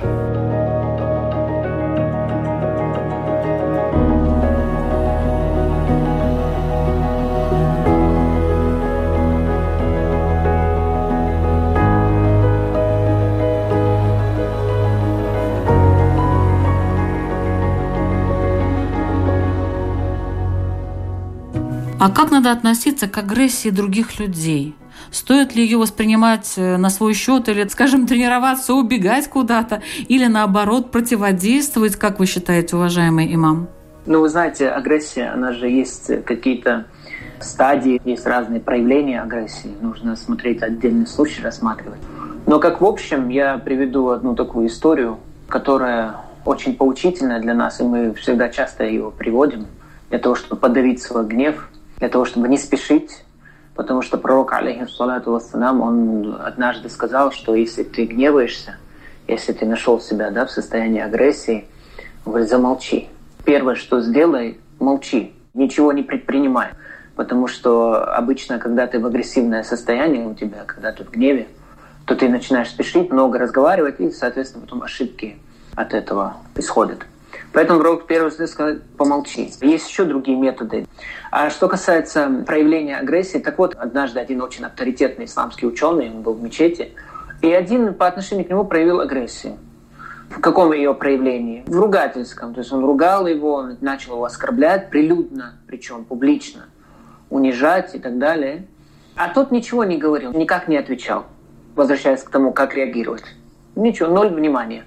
А 22.02 22.10
как 22.10 22.32
надо 22.32 22.52
относиться 22.52 23.08
к 23.08 23.16
агрессии 23.20 23.70
других 23.70 24.20
людей? 24.20 24.76
Стоит 25.12 25.54
ли 25.54 25.64
ее 25.64 25.78
воспринимать 25.78 26.52
э, 26.58 26.78
на 26.78 26.90
свой 26.90 27.14
счет 27.14 27.48
или, 27.48 27.68
скажем, 27.68 28.08
тренироваться, 28.08 28.74
убегать 28.74 29.28
куда-то, 29.28 29.84
или 30.08 30.26
наоборот 30.26 30.90
противодействовать, 30.90 31.98
как 31.98 32.18
вы 32.18 32.26
считаете, 32.26 32.76
уважаемый 32.76 33.32
имам? 33.36 33.68
Ну, 34.08 34.22
вы 34.22 34.30
знаете, 34.30 34.70
агрессия, 34.70 35.30
она 35.32 35.54
же 35.54 35.70
есть 35.70 36.26
какие-то 36.26 36.88
стадии, 37.40 38.02
есть 38.04 38.26
разные 38.26 38.62
проявления 38.62 39.22
агрессии. 39.22 39.72
Нужно 39.80 40.16
смотреть 40.16 40.64
отдельный 40.64 41.06
случай, 41.06 41.44
рассматривать. 41.44 42.02
Но 42.48 42.60
как 42.60 42.82
в 42.82 42.86
общем, 42.86 43.30
я 43.30 43.60
приведу 43.60 44.10
одну 44.10 44.36
такую 44.36 44.70
историю, 44.70 45.20
которая 45.48 46.16
очень 46.46 46.76
поучительная 46.76 47.40
для 47.40 47.54
нас, 47.54 47.80
и 47.80 47.84
мы 47.84 48.16
всегда 48.16 48.50
часто 48.50 48.86
ее 48.86 49.12
приводим 49.16 49.68
для 50.10 50.18
того, 50.18 50.34
чтобы 50.34 50.56
подавить 50.56 51.00
свой 51.00 51.28
гнев– 51.28 51.70
для 52.02 52.10
того, 52.10 52.26
чтобы 52.26 52.50
не 52.50 52.58
спешить 52.58 53.24
Потому 53.76 54.02
что 54.02 54.18
пророк, 54.18 54.54
алейхиссалату 54.54 55.32
вассалам, 55.32 55.82
он 55.82 56.38
однажды 56.42 56.90
сказал, 56.90 57.32
что 57.32 57.56
если 57.56 57.84
ты 57.84 58.06
гневаешься, 58.06 58.78
если 59.28 59.54
ты 59.54 59.66
нашел 59.66 60.00
себя 60.02 60.30
да, 60.30 60.46
в 60.46 60.52
состоянии 60.52 61.02
агрессии, 61.02 61.66
он 62.26 62.34
говорит, 62.34 62.50
замолчи. 62.50 63.10
Первое, 63.46 63.76
что 63.76 64.02
сделай, 64.02 64.60
молчи, 64.80 65.34
ничего 65.54 65.94
не 65.94 66.04
предпринимай. 66.04 66.70
Потому 67.16 67.48
что 67.48 68.04
обычно, 68.14 68.60
когда 68.60 68.88
ты 68.88 69.00
в 69.00 69.06
агрессивное 69.06 69.64
состояние 69.64 70.28
у 70.28 70.34
тебя, 70.34 70.64
когда 70.66 70.92
ты 70.92 71.04
в 71.04 71.12
гневе, 71.12 71.48
то 72.06 72.16
ты 72.16 72.28
начинаешь 72.28 72.70
спешить, 72.70 73.12
много 73.12 73.40
разговаривать, 73.40 74.00
и, 74.00 74.12
соответственно, 74.12 74.66
потом 74.66 74.84
ошибки 74.84 75.38
от 75.76 75.94
этого 75.94 76.38
исходят. 76.56 77.06
Поэтому 77.54 77.80
пророк 77.80 78.08
первый 78.08 78.32
сказать 78.32 78.84
помолчи. 78.98 79.52
Есть 79.62 79.90
еще 79.90 80.06
другие 80.06 80.38
методы. 80.38 80.86
А 81.32 81.50
что 81.50 81.68
касается 81.68 82.44
проявления 82.46 82.98
агрессии, 82.98 83.38
так 83.38 83.58
вот, 83.58 83.76
однажды 83.76 84.20
один 84.20 84.42
очень 84.42 84.66
авторитетный 84.66 85.26
исламский 85.26 85.68
ученый, 85.68 86.10
он 86.10 86.22
был 86.22 86.34
в 86.34 86.42
мечети, 86.42 86.94
и 87.42 87.52
один 87.52 87.94
по 87.94 88.08
отношению 88.08 88.46
к 88.46 88.50
нему 88.50 88.66
проявил 88.66 89.00
агрессию. 89.00 89.58
В 90.30 90.40
каком 90.40 90.72
ее 90.72 90.94
проявлении? 90.94 91.64
В 91.68 91.78
ругательском. 91.78 92.54
То 92.54 92.62
есть 92.62 92.72
он 92.72 92.86
ругал 92.86 93.28
его, 93.28 93.56
он 93.56 93.78
начал 93.82 94.14
его 94.14 94.24
оскорблять 94.24 94.90
прилюдно, 94.90 95.56
причем 95.68 96.06
публично, 96.06 96.68
унижать 97.30 97.96
и 97.96 98.00
так 98.00 98.18
далее. 98.18 98.66
А 99.16 99.28
тот 99.28 99.52
ничего 99.52 99.84
не 99.84 99.98
говорил, 99.98 100.32
никак 100.32 100.70
не 100.70 100.78
отвечал, 100.78 101.26
возвращаясь 101.76 102.24
к 102.24 102.30
тому, 102.30 102.54
как 102.54 102.76
реагировать. 102.76 103.26
Ничего, 103.76 104.08
ноль 104.10 104.30
внимания. 104.30 104.86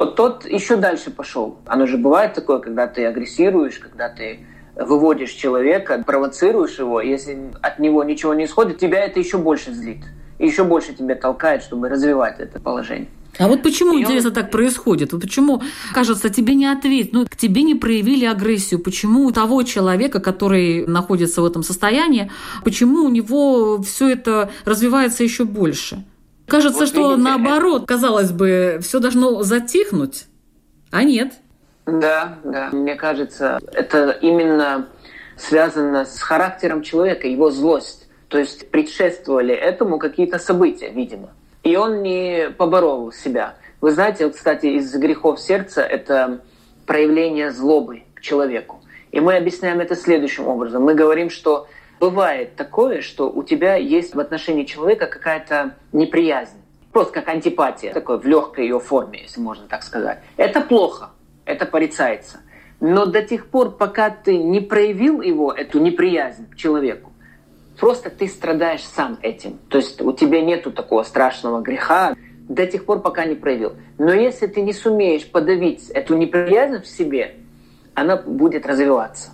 Вот 0.00 0.16
тот 0.16 0.46
еще 0.46 0.76
дальше 0.76 1.10
пошел. 1.10 1.58
Оно 1.66 1.86
же 1.86 1.98
бывает 1.98 2.32
такое, 2.32 2.58
когда 2.58 2.86
ты 2.86 3.04
агрессируешь, 3.04 3.78
когда 3.78 4.08
ты 4.08 4.40
выводишь 4.74 5.32
человека, 5.32 6.02
провоцируешь 6.06 6.78
его, 6.78 7.02
если 7.02 7.52
от 7.60 7.78
него 7.78 8.02
ничего 8.02 8.32
не 8.32 8.46
исходит, 8.46 8.78
тебя 8.78 9.04
это 9.04 9.20
еще 9.20 9.36
больше 9.36 9.74
злит. 9.74 10.02
И 10.38 10.46
еще 10.46 10.64
больше 10.64 10.94
тебя 10.94 11.16
толкает, 11.16 11.62
чтобы 11.62 11.90
развивать 11.90 12.40
это 12.40 12.58
положение. 12.58 13.08
А 13.38 13.46
вот 13.46 13.62
почему, 13.62 13.98
и 13.98 14.00
интересно, 14.00 14.30
он... 14.30 14.34
так 14.34 14.50
происходит? 14.50 15.12
Вот 15.12 15.20
почему, 15.20 15.62
кажется, 15.92 16.30
тебе 16.30 16.54
не 16.54 16.64
ответить, 16.64 17.12
ну, 17.12 17.26
к 17.26 17.36
тебе 17.36 17.62
не 17.62 17.74
проявили 17.74 18.24
агрессию? 18.24 18.80
Почему 18.80 19.26
у 19.26 19.32
того 19.32 19.62
человека, 19.64 20.18
который 20.18 20.86
находится 20.86 21.42
в 21.42 21.44
этом 21.44 21.62
состоянии, 21.62 22.30
почему 22.64 23.04
у 23.04 23.10
него 23.10 23.82
все 23.82 24.08
это 24.08 24.50
развивается 24.64 25.24
еще 25.24 25.44
больше? 25.44 26.04
Кажется, 26.50 26.80
вот 26.80 26.88
что 26.88 27.14
видите, 27.14 27.22
наоборот, 27.22 27.86
казалось 27.86 28.32
бы, 28.32 28.80
все 28.82 28.98
должно 28.98 29.42
затихнуть, 29.42 30.26
а 30.90 31.04
нет. 31.04 31.34
Да, 31.86 32.38
да. 32.44 32.70
Мне 32.72 32.96
кажется, 32.96 33.60
это 33.72 34.10
именно 34.10 34.88
связано 35.36 36.04
с 36.04 36.20
характером 36.20 36.82
человека, 36.82 37.26
его 37.28 37.50
злость. 37.50 38.08
То 38.28 38.38
есть 38.38 38.70
предшествовали 38.70 39.54
этому 39.54 39.98
какие-то 39.98 40.38
события, 40.38 40.90
видимо. 40.90 41.30
И 41.62 41.76
он 41.76 42.02
не 42.02 42.50
поборол 42.56 43.12
себя. 43.12 43.54
Вы 43.80 43.92
знаете, 43.92 44.26
вот, 44.26 44.36
кстати, 44.36 44.66
из 44.66 44.94
грехов 44.94 45.40
сердца 45.40 45.82
это 45.82 46.40
проявление 46.86 47.50
злобы 47.50 48.02
к 48.14 48.20
человеку. 48.20 48.82
И 49.10 49.20
мы 49.20 49.36
объясняем 49.36 49.80
это 49.80 49.96
следующим 49.96 50.46
образом. 50.46 50.84
Мы 50.84 50.94
говорим, 50.94 51.30
что 51.30 51.66
бывает 52.00 52.56
такое, 52.56 53.02
что 53.02 53.30
у 53.30 53.44
тебя 53.44 53.76
есть 53.76 54.14
в 54.14 54.20
отношении 54.20 54.64
человека 54.64 55.06
какая-то 55.06 55.76
неприязнь, 55.92 56.56
просто 56.92 57.12
как 57.12 57.28
антипатия, 57.28 57.92
такой 57.92 58.18
в 58.18 58.26
легкой 58.26 58.64
ее 58.64 58.80
форме, 58.80 59.20
если 59.22 59.40
можно 59.40 59.68
так 59.68 59.82
сказать. 59.82 60.18
Это 60.36 60.62
плохо, 60.62 61.10
это 61.44 61.66
порицается. 61.66 62.40
Но 62.80 63.04
до 63.04 63.22
тех 63.22 63.46
пор, 63.46 63.72
пока 63.72 64.08
ты 64.08 64.38
не 64.38 64.60
проявил 64.60 65.20
его, 65.20 65.52
эту 65.52 65.78
неприязнь 65.78 66.48
к 66.50 66.56
человеку, 66.56 67.12
просто 67.78 68.08
ты 68.08 68.26
страдаешь 68.26 68.82
сам 68.82 69.18
этим. 69.20 69.58
То 69.68 69.76
есть 69.76 70.00
у 70.00 70.12
тебя 70.12 70.40
нету 70.40 70.72
такого 70.72 71.02
страшного 71.02 71.60
греха 71.60 72.16
до 72.48 72.66
тех 72.66 72.86
пор, 72.86 73.02
пока 73.02 73.26
не 73.26 73.34
проявил. 73.34 73.74
Но 73.98 74.14
если 74.14 74.46
ты 74.46 74.62
не 74.62 74.72
сумеешь 74.72 75.30
подавить 75.30 75.90
эту 75.90 76.16
неприязнь 76.16 76.82
в 76.82 76.86
себе, 76.86 77.36
она 77.94 78.16
будет 78.16 78.66
развиваться. 78.66 79.32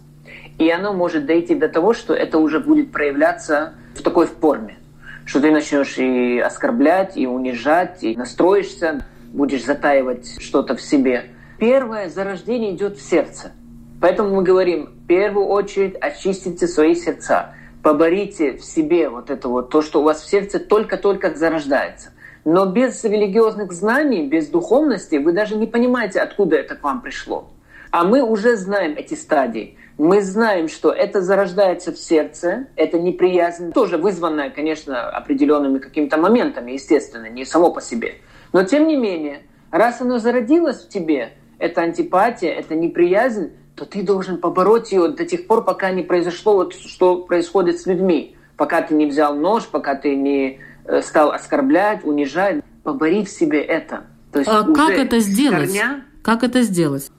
И 0.58 0.70
оно 0.70 0.92
может 0.92 1.26
дойти 1.26 1.54
до 1.54 1.68
того, 1.68 1.92
что 1.92 2.14
это 2.14 2.38
уже 2.38 2.60
будет 2.60 2.90
проявляться 2.90 3.74
в 3.94 4.02
такой 4.02 4.26
форме, 4.26 4.78
что 5.26 5.40
ты 5.40 5.50
начнешь 5.50 5.98
и 5.98 6.38
оскорблять, 6.38 7.16
и 7.16 7.26
унижать, 7.26 8.02
и 8.02 8.16
настроишься, 8.16 9.04
будешь 9.32 9.64
затаивать 9.64 10.40
что-то 10.40 10.76
в 10.76 10.80
себе. 10.80 11.26
Первое 11.58 12.08
зарождение 12.08 12.74
идет 12.74 12.96
в 12.96 13.02
сердце. 13.02 13.52
Поэтому 14.00 14.34
мы 14.34 14.42
говорим, 14.42 14.86
в 14.86 15.06
первую 15.06 15.46
очередь 15.46 15.96
очистите 16.00 16.66
свои 16.66 16.94
сердца, 16.94 17.54
поборите 17.82 18.56
в 18.56 18.64
себе 18.64 19.08
вот 19.08 19.30
это 19.30 19.48
вот, 19.48 19.70
то, 19.70 19.82
что 19.82 20.00
у 20.00 20.04
вас 20.04 20.22
в 20.22 20.28
сердце 20.28 20.58
только-только 20.58 21.34
зарождается. 21.34 22.12
Но 22.44 22.66
без 22.66 23.02
религиозных 23.04 23.72
знаний, 23.72 24.26
без 24.26 24.48
духовности 24.48 25.16
вы 25.16 25.32
даже 25.32 25.56
не 25.56 25.66
понимаете, 25.66 26.20
откуда 26.20 26.56
это 26.56 26.76
к 26.76 26.82
вам 26.82 27.00
пришло. 27.00 27.50
А 27.90 28.04
мы 28.04 28.22
уже 28.22 28.56
знаем 28.56 28.94
эти 28.96 29.14
стадии 29.14 29.78
мы 29.98 30.20
знаем, 30.20 30.68
что 30.68 30.90
это 30.90 31.22
зарождается 31.22 31.92
в 31.92 31.98
сердце, 31.98 32.66
это 32.76 32.98
неприязнь, 32.98 33.72
тоже 33.72 33.96
вызванная, 33.96 34.50
конечно, 34.50 35.08
определенными 35.08 35.78
какими-то 35.78 36.18
моментами, 36.18 36.72
естественно, 36.72 37.28
не 37.28 37.44
само 37.44 37.72
по 37.72 37.80
себе. 37.80 38.16
Но 38.52 38.64
тем 38.64 38.86
не 38.86 38.96
менее, 38.96 39.42
раз 39.70 40.00
оно 40.00 40.18
зародилось 40.18 40.82
в 40.82 40.88
тебе, 40.88 41.32
это 41.58 41.80
антипатия, 41.80 42.52
это 42.52 42.74
неприязнь, 42.74 43.52
то 43.74 43.84
ты 43.84 44.02
должен 44.02 44.38
побороть 44.38 44.92
ее 44.92 45.08
до 45.08 45.24
тех 45.24 45.46
пор, 45.46 45.64
пока 45.64 45.90
не 45.90 46.02
произошло 46.02 46.54
вот 46.56 46.74
что 46.74 47.18
происходит 47.18 47.80
с 47.80 47.86
людьми. 47.86 48.36
Пока 48.56 48.80
ты 48.80 48.94
не 48.94 49.04
взял 49.04 49.34
нож, 49.34 49.66
пока 49.66 49.94
ты 49.94 50.16
не 50.16 50.60
э, 50.86 51.02
стал 51.02 51.30
оскорблять, 51.30 52.04
унижать. 52.04 52.62
Побори 52.82 53.24
в 53.24 53.28
себе 53.28 53.60
это. 53.60 54.04
То 54.32 54.38
есть 54.38 54.50
а 54.50 54.64
как 54.64 54.90
это 54.90 55.18
сделать? 55.18 55.68
Корня... 55.68 56.04
Как 56.22 56.42
это 56.42 56.62
сделать? 56.62 57.10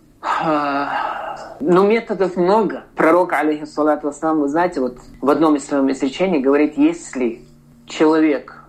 Ну, 1.59 1.87
методов 1.87 2.35
много. 2.35 2.83
Пророк, 2.95 3.33
алейхиссалату 3.33 4.07
вассалам, 4.07 4.41
вы 4.41 4.47
знаете, 4.47 4.79
вот 4.79 4.97
в 5.21 5.29
одном 5.29 5.55
из 5.55 5.65
своих 5.65 5.89
изречений 5.95 6.39
говорит, 6.39 6.77
если 6.77 7.41
человек 7.85 8.63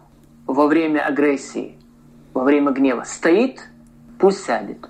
во 0.46 0.66
время 0.66 1.00
агрессии, 1.06 1.78
во 2.32 2.44
время 2.44 2.72
гнева 2.72 3.04
стоит, 3.04 3.60
пусть 4.18 4.44
сядет. 4.44 4.88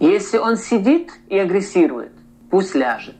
Если 0.00 0.38
он 0.38 0.56
сидит 0.56 1.12
и 1.28 1.38
агрессирует, 1.38 2.12
пусть 2.50 2.74
ляжет. 2.74 3.16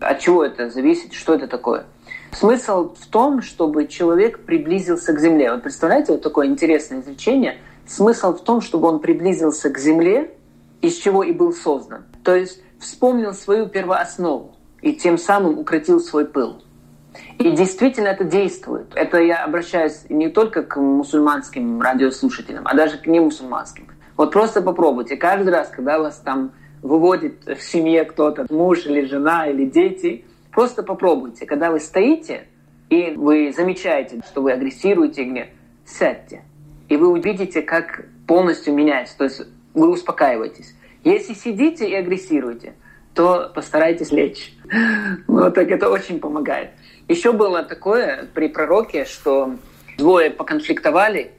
От 0.00 0.20
чего 0.20 0.44
это 0.44 0.70
зависит? 0.70 1.12
Что 1.12 1.34
это 1.34 1.46
такое? 1.46 1.84
Смысл 2.32 2.94
в 2.94 3.06
том, 3.06 3.42
чтобы 3.42 3.86
человек 3.86 4.44
приблизился 4.44 5.12
к 5.12 5.20
земле. 5.20 5.52
Вот 5.52 5.62
представляете, 5.62 6.12
вот 6.12 6.22
такое 6.22 6.46
интересное 6.46 7.00
изречение. 7.00 7.58
Смысл 7.86 8.34
в 8.34 8.42
том, 8.42 8.60
чтобы 8.60 8.88
он 8.88 9.00
приблизился 9.00 9.70
к 9.70 9.78
земле, 9.78 10.34
из 10.84 10.96
чего 10.96 11.22
и 11.22 11.32
был 11.32 11.52
создан. 11.52 12.04
То 12.22 12.34
есть 12.34 12.62
вспомнил 12.78 13.32
свою 13.32 13.66
первооснову 13.66 14.56
и 14.82 14.92
тем 14.92 15.16
самым 15.16 15.58
укротил 15.58 16.00
свой 16.00 16.26
пыл. 16.26 16.62
И 17.38 17.50
действительно 17.52 18.08
это 18.08 18.24
действует. 18.24 18.92
Это 18.94 19.18
я 19.18 19.44
обращаюсь 19.44 20.04
не 20.08 20.28
только 20.28 20.62
к 20.62 20.76
мусульманским 20.76 21.80
радиослушателям, 21.80 22.66
а 22.66 22.74
даже 22.74 22.98
к 22.98 23.06
немусульманским. 23.06 23.88
Вот 24.16 24.32
просто 24.32 24.60
попробуйте. 24.62 25.16
Каждый 25.16 25.50
раз, 25.50 25.68
когда 25.68 25.98
вас 25.98 26.18
там 26.18 26.52
выводит 26.82 27.46
в 27.46 27.62
семье 27.62 28.04
кто-то, 28.04 28.46
муж 28.50 28.84
или 28.86 29.06
жена 29.06 29.46
или 29.46 29.64
дети, 29.64 30.24
просто 30.52 30.82
попробуйте. 30.82 31.46
Когда 31.46 31.70
вы 31.70 31.80
стоите, 31.80 32.46
и 32.90 33.14
вы 33.16 33.52
замечаете, 33.56 34.20
что 34.30 34.42
вы 34.42 34.52
агрессируете 34.52 35.48
сядьте. 35.86 36.42
И 36.88 36.96
вы 36.96 37.08
увидите, 37.08 37.62
как 37.62 38.04
полностью 38.26 38.74
меняется. 38.74 39.16
То 39.16 39.24
есть 39.24 39.42
вы 39.74 39.90
успокаиваетесь. 39.90 40.74
Если 41.02 41.34
сидите 41.34 41.88
и 41.88 41.94
агрессируете, 41.94 42.74
то 43.14 43.52
постарайтесь 43.54 44.10
лечь. 44.10 44.54
Ну, 45.28 45.50
так 45.50 45.70
это 45.70 45.90
очень 45.90 46.18
помогает. 46.18 46.70
Еще 47.08 47.32
было 47.32 47.62
такое 47.62 48.26
при 48.34 48.48
пророке, 48.48 49.04
что 49.04 49.56
двое 49.98 50.30
поконфликтовали, 50.30 51.32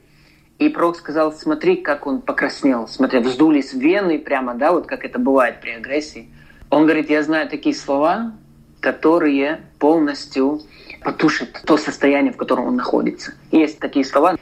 и 0.58 0.68
пророк 0.68 0.96
сказал, 0.96 1.32
смотри, 1.32 1.76
как 1.76 2.06
он 2.06 2.22
покраснел, 2.22 2.88
смотри, 2.88 3.18
вздулись 3.18 3.74
вены 3.74 4.18
прямо, 4.18 4.54
да, 4.54 4.72
вот 4.72 4.86
как 4.86 5.04
это 5.04 5.18
бывает 5.18 5.60
при 5.60 5.70
агрессии. 5.70 6.30
Он 6.70 6.84
говорит, 6.84 7.10
я 7.10 7.22
знаю 7.22 7.48
такие 7.48 7.74
слова, 7.74 8.32
которые 8.80 9.60
полностью 9.78 10.60
потушат 11.02 11.62
то 11.66 11.76
состояние, 11.76 12.32
в 12.32 12.36
котором 12.36 12.66
он 12.66 12.76
находится. 12.76 13.34
Есть 13.50 13.80
такие 13.80 14.04
слова. 14.04 14.36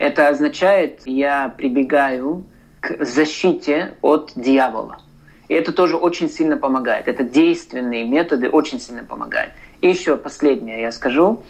Это 0.00 0.28
означает, 0.28 1.02
я 1.04 1.52
прибегаю 1.54 2.46
к 2.80 3.04
защите 3.04 3.92
от 4.00 4.32
дьявола. 4.34 5.02
И 5.48 5.52
это 5.52 5.72
тоже 5.72 5.98
очень 5.98 6.30
сильно 6.30 6.56
помогает. 6.56 7.06
Это 7.06 7.22
действенные 7.22 8.06
методы 8.08 8.48
очень 8.48 8.80
сильно 8.80 9.04
помогают. 9.04 9.52
И 9.82 9.88
еще 9.88 10.16
последнее 10.16 10.80
я 10.80 10.90
скажу. 10.90 11.42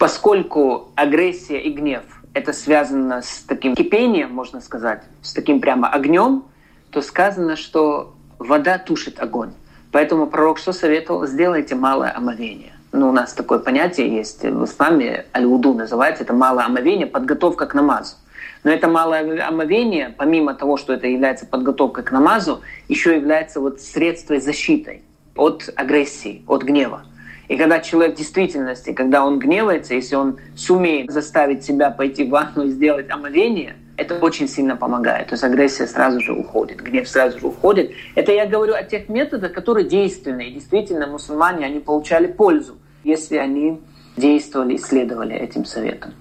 Поскольку 0.00 0.88
агрессия 0.96 1.60
и 1.60 1.70
гнев 1.70 2.02
это 2.34 2.52
связано 2.52 3.22
с 3.22 3.44
таким 3.46 3.76
кипением, 3.76 4.32
можно 4.32 4.60
сказать, 4.60 5.04
с 5.22 5.32
таким 5.32 5.60
прямо 5.60 5.88
огнем, 5.88 6.42
то 6.90 7.00
сказано, 7.00 7.54
что 7.54 8.14
вода 8.40 8.78
тушит 8.78 9.20
огонь. 9.20 9.52
Поэтому 9.92 10.26
пророк 10.26 10.58
что 10.58 10.72
советовал? 10.72 11.24
Сделайте 11.28 11.76
малое 11.76 12.12
омовение. 12.12 12.75
Ну, 12.96 13.10
у 13.10 13.12
нас 13.12 13.34
такое 13.34 13.58
понятие 13.58 14.08
есть 14.08 14.42
в 14.42 14.64
исламе, 14.64 15.26
аль-уду 15.34 15.74
называется, 15.74 16.22
это 16.22 16.32
малое 16.32 16.64
омовение, 16.64 17.06
подготовка 17.06 17.66
к 17.66 17.74
намазу. 17.74 18.16
Но 18.64 18.70
это 18.70 18.88
малое 18.88 19.46
омовение, 19.46 20.14
помимо 20.16 20.54
того, 20.54 20.78
что 20.78 20.94
это 20.94 21.06
является 21.06 21.44
подготовкой 21.44 22.04
к 22.04 22.10
намазу, 22.10 22.62
еще 22.88 23.14
является 23.14 23.60
вот 23.60 23.82
средством 23.82 24.40
защитой 24.40 25.02
от 25.36 25.68
агрессии, 25.76 26.42
от 26.48 26.62
гнева. 26.62 27.04
И 27.48 27.58
когда 27.58 27.80
человек 27.80 28.14
в 28.14 28.18
действительности, 28.18 28.94
когда 28.94 29.26
он 29.26 29.40
гневается, 29.40 29.92
если 29.92 30.16
он 30.16 30.38
сумеет 30.56 31.10
заставить 31.10 31.64
себя 31.64 31.90
пойти 31.90 32.24
в 32.24 32.30
ванну 32.30 32.64
и 32.64 32.70
сделать 32.70 33.10
омовение, 33.10 33.76
это 33.98 34.14
очень 34.14 34.48
сильно 34.48 34.74
помогает. 34.74 35.26
То 35.26 35.34
есть 35.34 35.44
агрессия 35.44 35.86
сразу 35.86 36.20
же 36.20 36.32
уходит, 36.32 36.82
гнев 36.82 37.06
сразу 37.06 37.38
же 37.38 37.46
уходит. 37.46 37.90
Это 38.14 38.32
я 38.32 38.46
говорю 38.46 38.72
о 38.72 38.82
тех 38.82 39.10
методах, 39.10 39.52
которые 39.52 39.86
действенные. 39.86 40.50
Действительно, 40.50 41.06
мусульмане, 41.06 41.66
они 41.66 41.80
получали 41.80 42.26
пользу, 42.26 42.78
если 43.06 43.36
они 43.36 43.80
действовали 44.16 44.74
и 44.74 44.78
следовали 44.78 45.34
этим 45.34 45.64
советам. 45.64 46.12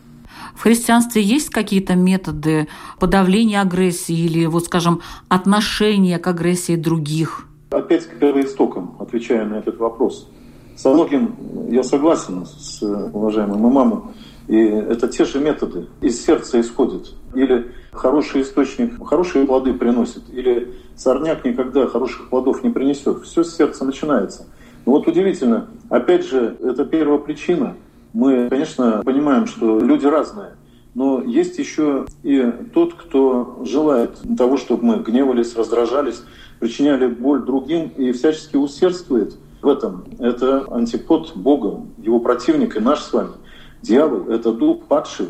В 0.54 0.62
христианстве 0.62 1.22
есть 1.22 1.50
какие-то 1.50 1.96
методы 1.96 2.68
подавления 3.00 3.60
агрессии 3.62 4.16
или, 4.16 4.46
вот 4.46 4.66
скажем, 4.66 5.02
отношения 5.28 6.20
к 6.20 6.28
агрессии 6.28 6.76
других? 6.76 7.48
Опять 7.72 8.06
к 8.06 8.20
первоистокам, 8.20 8.96
отвечая 9.00 9.46
на 9.46 9.56
этот 9.56 9.80
вопрос. 9.80 10.30
Со 10.76 10.94
многим 10.94 11.36
я 11.70 11.84
согласен 11.84 12.46
с 12.46 12.82
уважаемым 12.82 13.68
имамом. 13.70 14.14
И 14.48 14.56
это 14.56 15.08
те 15.08 15.26
же 15.26 15.40
методы. 15.40 15.88
Из 16.02 16.24
сердца 16.24 16.62
исходят. 16.62 17.14
Или 17.34 17.72
хороший 17.92 18.44
источник 18.44 19.04
хорошие 19.04 19.46
плоды 19.46 19.74
приносит, 19.74 20.24
или 20.32 20.76
сорняк 20.96 21.44
никогда 21.44 21.88
хороших 21.88 22.30
плодов 22.30 22.64
не 22.64 22.70
принесет. 22.70 23.24
Все 23.24 23.44
с 23.44 23.56
сердца 23.56 23.84
начинается. 23.86 24.46
Но 24.86 24.92
вот 24.94 25.08
удивительно, 25.08 25.68
опять 25.90 26.26
же, 26.26 26.58
это 26.62 26.86
первая 26.86 27.18
причина. 27.18 27.76
Мы, 28.14 28.50
конечно, 28.50 29.02
понимаем, 29.04 29.48
что 29.48 29.80
люди 29.80 30.06
разные. 30.06 30.52
Но 30.94 31.22
есть 31.22 31.60
еще 31.60 32.06
и 32.24 32.54
тот, 32.74 32.94
кто 32.94 33.62
желает 33.66 34.18
того, 34.38 34.58
чтобы 34.58 34.86
мы 34.86 34.98
гневались, 35.00 35.56
раздражались, 35.56 36.24
причиняли 36.60 37.08
боль 37.08 37.44
другим 37.44 37.92
и 37.98 38.14
всячески 38.14 38.56
усердствует 38.56 39.36
в 39.62 39.68
этом. 39.68 40.06
Это 40.20 40.66
антипод 40.72 41.36
Бога, 41.36 41.82
его 41.98 42.20
противник 42.20 42.78
и 42.78 42.80
наш 42.80 43.02
с 43.02 43.12
вами. 43.12 43.32
Дьявол— 43.82 44.30
это 44.30 44.54
дух 44.54 44.84
падший. 44.88 45.28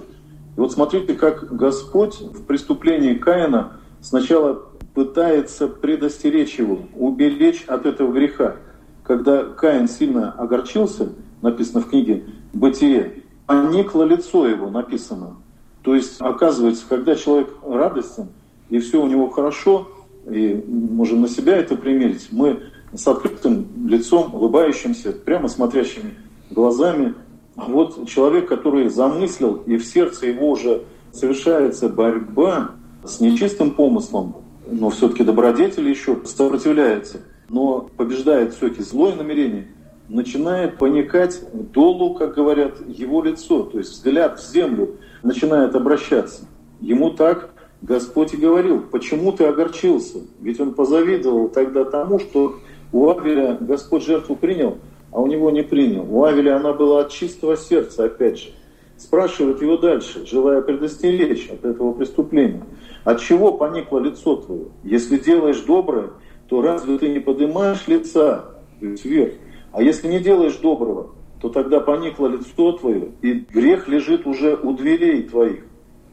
И 0.55 0.59
вот 0.59 0.71
смотрите, 0.71 1.15
как 1.15 1.55
Господь 1.55 2.19
в 2.21 2.43
преступлении 2.43 3.15
Каина 3.15 3.73
сначала 4.01 4.61
пытается 4.93 5.67
предостеречь 5.67 6.59
его, 6.59 6.79
уберечь 6.95 7.63
от 7.65 7.85
этого 7.85 8.11
греха. 8.11 8.57
Когда 9.05 9.43
Каин 9.43 9.87
сильно 9.87 10.31
огорчился, 10.31 11.09
написано 11.41 11.81
в 11.81 11.89
книге 11.89 12.25
«Бытие», 12.53 13.23
поникло 13.45 14.03
лицо 14.03 14.47
его, 14.47 14.69
написано. 14.69 15.37
То 15.83 15.93
есть, 15.93 16.19
оказывается, 16.19 16.85
когда 16.89 17.15
человек 17.15 17.49
радостен, 17.63 18.29
и 18.69 18.79
все 18.79 19.01
у 19.01 19.07
него 19.07 19.29
хорошо, 19.29 19.87
и 20.29 20.63
можем 20.67 21.21
на 21.21 21.27
себя 21.27 21.55
это 21.57 21.75
примерить, 21.75 22.29
мы 22.31 22.63
с 22.93 23.07
открытым 23.07 23.67
лицом, 23.87 24.33
улыбающимся, 24.33 25.11
прямо 25.11 25.47
смотрящими 25.47 26.15
глазами 26.49 27.13
а 27.55 27.65
вот 27.65 28.07
человек, 28.07 28.49
который 28.49 28.89
замыслил, 28.89 29.63
и 29.65 29.77
в 29.77 29.85
сердце 29.85 30.27
его 30.27 30.51
уже 30.51 30.83
совершается 31.11 31.87
борьба 31.87 32.71
с 33.03 33.21
нечистым 33.21 33.71
помыслом, 33.71 34.37
но 34.69 34.89
все-таки 34.89 35.23
добродетель 35.23 35.87
еще 35.87 36.17
сопротивляется, 36.25 37.21
но 37.49 37.89
побеждает 37.97 38.53
все-таки 38.53 38.81
злое 38.81 39.15
намерение, 39.15 39.67
начинает 40.07 40.77
поникать 40.77 41.41
долу, 41.71 42.13
как 42.13 42.35
говорят, 42.35 42.75
его 42.87 43.23
лицо, 43.23 43.63
то 43.63 43.77
есть 43.77 43.91
взгляд 43.91 44.39
в 44.39 44.51
землю 44.51 44.97
начинает 45.23 45.75
обращаться. 45.75 46.45
Ему 46.79 47.11
так 47.11 47.51
Господь 47.81 48.33
и 48.33 48.37
говорил, 48.37 48.81
почему 48.81 49.31
ты 49.31 49.45
огорчился? 49.45 50.19
Ведь 50.39 50.59
он 50.59 50.73
позавидовал 50.73 51.49
тогда 51.49 51.85
тому, 51.85 52.19
что 52.19 52.55
у 52.91 53.09
Авеля 53.09 53.57
Господь 53.59 54.03
жертву 54.03 54.35
принял, 54.35 54.77
а 55.11 55.21
у 55.21 55.27
него 55.27 55.51
не 55.51 55.63
принял. 55.63 56.05
У 56.09 56.23
Авеля 56.23 56.57
она 56.57 56.73
была 56.73 57.01
от 57.01 57.11
чистого 57.11 57.57
сердца, 57.57 58.05
опять 58.05 58.39
же. 58.39 58.49
Спрашивает 58.97 59.61
его 59.61 59.77
дальше, 59.77 60.25
желая 60.25 60.61
предостеречь 60.61 61.49
от 61.49 61.65
этого 61.65 61.91
преступления. 61.91 62.63
От 63.03 63.19
чего 63.19 63.51
поникло 63.51 63.99
лицо 63.99 64.37
твое? 64.37 64.67
Если 64.83 65.17
делаешь 65.17 65.59
доброе, 65.61 66.11
то 66.47 66.61
разве 66.61 66.97
ты 66.97 67.09
не 67.09 67.19
поднимаешь 67.19 67.87
лица 67.87 68.45
вверх? 68.79 69.33
А 69.71 69.81
если 69.81 70.07
не 70.07 70.19
делаешь 70.19 70.57
доброго, 70.57 71.11
то 71.41 71.49
тогда 71.49 71.79
поникло 71.79 72.27
лицо 72.27 72.73
твое, 72.73 73.11
и 73.21 73.33
грех 73.33 73.87
лежит 73.87 74.25
уже 74.25 74.55
у 74.55 74.73
дверей 74.73 75.23
твоих. 75.23 75.65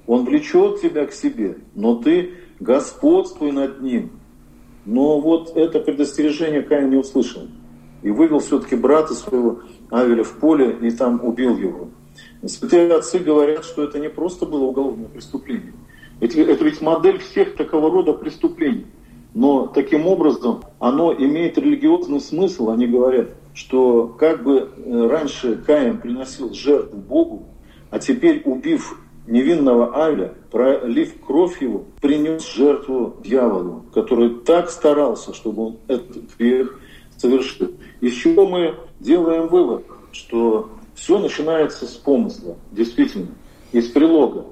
Он 0.07 0.25
влечет 0.25 0.81
тебя 0.81 1.07
к 1.07 1.13
себе, 1.13 1.59
но 1.75 1.97
ты 1.97 2.33
господствуй 2.59 3.53
над 3.53 3.81
ним. 3.81 4.11
Но 4.85 5.21
вот 5.21 5.57
это 5.57 5.79
предостережение 5.79 6.63
Каин 6.63 6.91
не 6.91 6.97
услышал 6.97 7.43
и 8.03 8.11
вывел 8.11 8.41
все-таки 8.41 8.75
брата 8.75 9.15
своего 9.15 9.61
Авеля 9.91 10.25
в 10.25 10.39
поле 10.39 10.77
и 10.83 10.91
там 10.91 11.25
убил 11.25 11.57
его. 11.57 11.89
Святые 12.45 12.93
отцы 12.93 13.19
говорят, 13.19 13.65
что 13.65 13.85
это 13.85 13.99
не 14.01 14.11
просто 14.11 14.45
было 14.45 14.65
уголовное 14.65 15.09
преступление. 15.09 15.73
Это, 16.21 16.41
это 16.41 16.65
ведь 16.65 16.81
модель 16.81 17.19
всех 17.19 17.55
такого 17.57 17.91
рода 17.91 18.13
преступлений. 18.13 18.87
Но 19.35 19.67
таким 19.67 20.07
образом 20.07 20.63
оно 20.79 21.13
имеет 21.15 21.57
религиозный 21.57 22.21
смысл. 22.21 22.71
Они 22.71 22.87
говорят, 22.87 23.31
что 23.55 24.07
как 24.19 24.43
бы 24.43 24.69
э, 24.77 25.07
раньше 25.07 25.57
Каин 25.57 25.99
приносил 25.99 26.53
жертву 26.53 26.99
Богу, 26.99 27.47
а 27.91 27.99
теперь 27.99 28.43
убив 28.45 28.99
невинного 29.27 30.05
Авеля, 30.05 30.35
пролив 30.51 31.15
кровь 31.25 31.63
его, 31.63 31.85
принес 32.01 32.47
жертву 32.55 33.17
дьяволу, 33.23 33.85
который 33.95 34.41
так 34.41 34.71
старался, 34.71 35.33
чтобы 35.33 35.67
он 35.67 35.77
этот 35.89 36.37
грех 36.39 36.79
совершил. 37.17 37.73
Из 38.01 38.15
чего 38.15 38.47
мы 38.47 38.75
делаем 39.01 39.49
вывод, 39.49 39.85
что 40.13 40.71
все 40.95 41.19
начинается 41.19 41.87
с 41.87 41.93
помысла, 41.93 42.57
действительно, 42.71 43.29
из 43.71 43.89
прилога. 43.89 44.47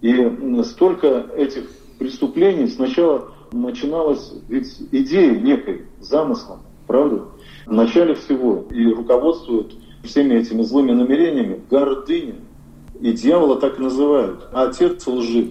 И 0.00 0.62
столько 0.64 1.26
этих 1.36 1.70
преступлений 1.98 2.68
сначала 2.68 3.32
начиналось 3.62 4.34
ведь 4.48 4.76
идеей 4.92 5.40
некой, 5.40 5.86
замыслом, 6.00 6.60
правда? 6.86 7.24
В 7.66 7.72
начале 7.72 8.14
всего 8.14 8.64
и 8.70 8.86
руководствуют 8.86 9.74
всеми 10.04 10.34
этими 10.34 10.62
злыми 10.62 10.92
намерениями 10.92 11.60
гордыня. 11.70 12.36
И 13.00 13.12
дьявола 13.12 13.60
так 13.60 13.78
называют. 13.78 14.48
Отец 14.52 15.06
лжи, 15.06 15.50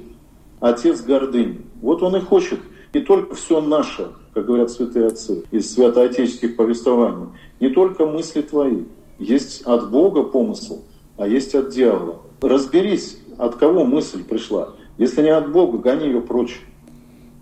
отец 0.60 1.02
гордыни. 1.02 1.62
Вот 1.82 2.02
он 2.02 2.15
и 2.15 2.20
хочет 2.20 2.60
не 2.94 3.02
только 3.02 3.36
все 3.36 3.62
наше, 3.62 4.08
как 4.34 4.46
говорят 4.46 4.72
святые 4.72 5.08
отцы 5.08 5.44
из 5.52 5.74
святоотеческих 5.74 6.56
повествований, 6.56 7.28
не 7.60 7.70
только 7.70 8.06
мысли 8.06 8.41
твои. 8.41 8.86
Есть 9.20 9.62
от 9.63 9.91
Бога 9.91 10.24
помысл, 10.24 10.82
а 11.18 11.28
есть 11.28 11.56
от 11.56 11.70
дьявола. 11.70 12.22
Разберись, 12.41 13.20
от 13.38 13.56
кого 13.56 13.86
мысль 13.86 14.24
пришла. 14.24 14.74
Если 14.98 15.22
не 15.22 15.30
от 15.30 15.52
Бога, 15.52 15.78
гони 15.78 16.08
ее 16.08 16.22
прочь. 16.22 16.62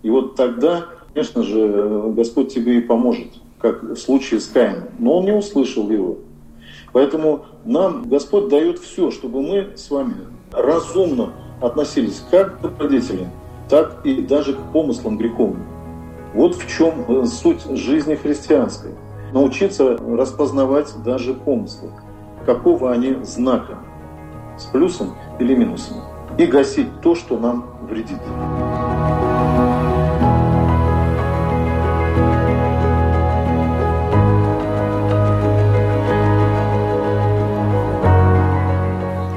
И 0.04 0.10
вот 0.10 0.36
тогда, 0.36 0.84
конечно 1.14 1.42
же, 1.42 2.12
Господь 2.14 2.52
тебе 2.52 2.76
и 2.76 2.80
поможет, 2.82 3.28
как 3.58 3.82
в 3.82 3.96
случае 3.96 4.38
с 4.38 4.46
Каином. 4.46 4.90
Но 4.98 5.18
он 5.18 5.24
не 5.24 5.32
услышал 5.32 5.90
его. 5.90 6.18
Поэтому 6.92 7.46
нам 7.64 8.06
Господь 8.06 8.48
дает 8.48 8.78
все, 8.78 9.10
чтобы 9.10 9.40
мы 9.40 9.70
с 9.76 9.90
вами 9.90 10.14
разумно 10.52 11.32
относились 11.62 12.22
как 12.30 12.58
к 12.58 12.60
добродетелям, 12.60 13.30
так 13.70 14.04
и 14.04 14.20
даже 14.20 14.52
к 14.52 14.58
помыслам 14.74 15.16
греховным. 15.16 15.64
Вот 16.34 16.54
в 16.54 16.68
чем 16.68 17.06
э, 17.08 17.24
суть 17.24 17.64
жизни 17.64 18.14
христианской. 18.14 18.90
Научиться 19.32 19.96
распознавать 19.96 20.92
даже 21.02 21.32
помыслы, 21.32 21.90
какого 22.44 22.92
они 22.92 23.16
знака, 23.22 23.78
с 24.58 24.64
плюсом 24.64 25.14
или 25.40 25.54
минусом, 25.54 25.96
и 26.36 26.44
гасить 26.44 27.00
то, 27.00 27.14
что 27.14 27.38
нам 27.38 27.64
вредит. 27.88 28.20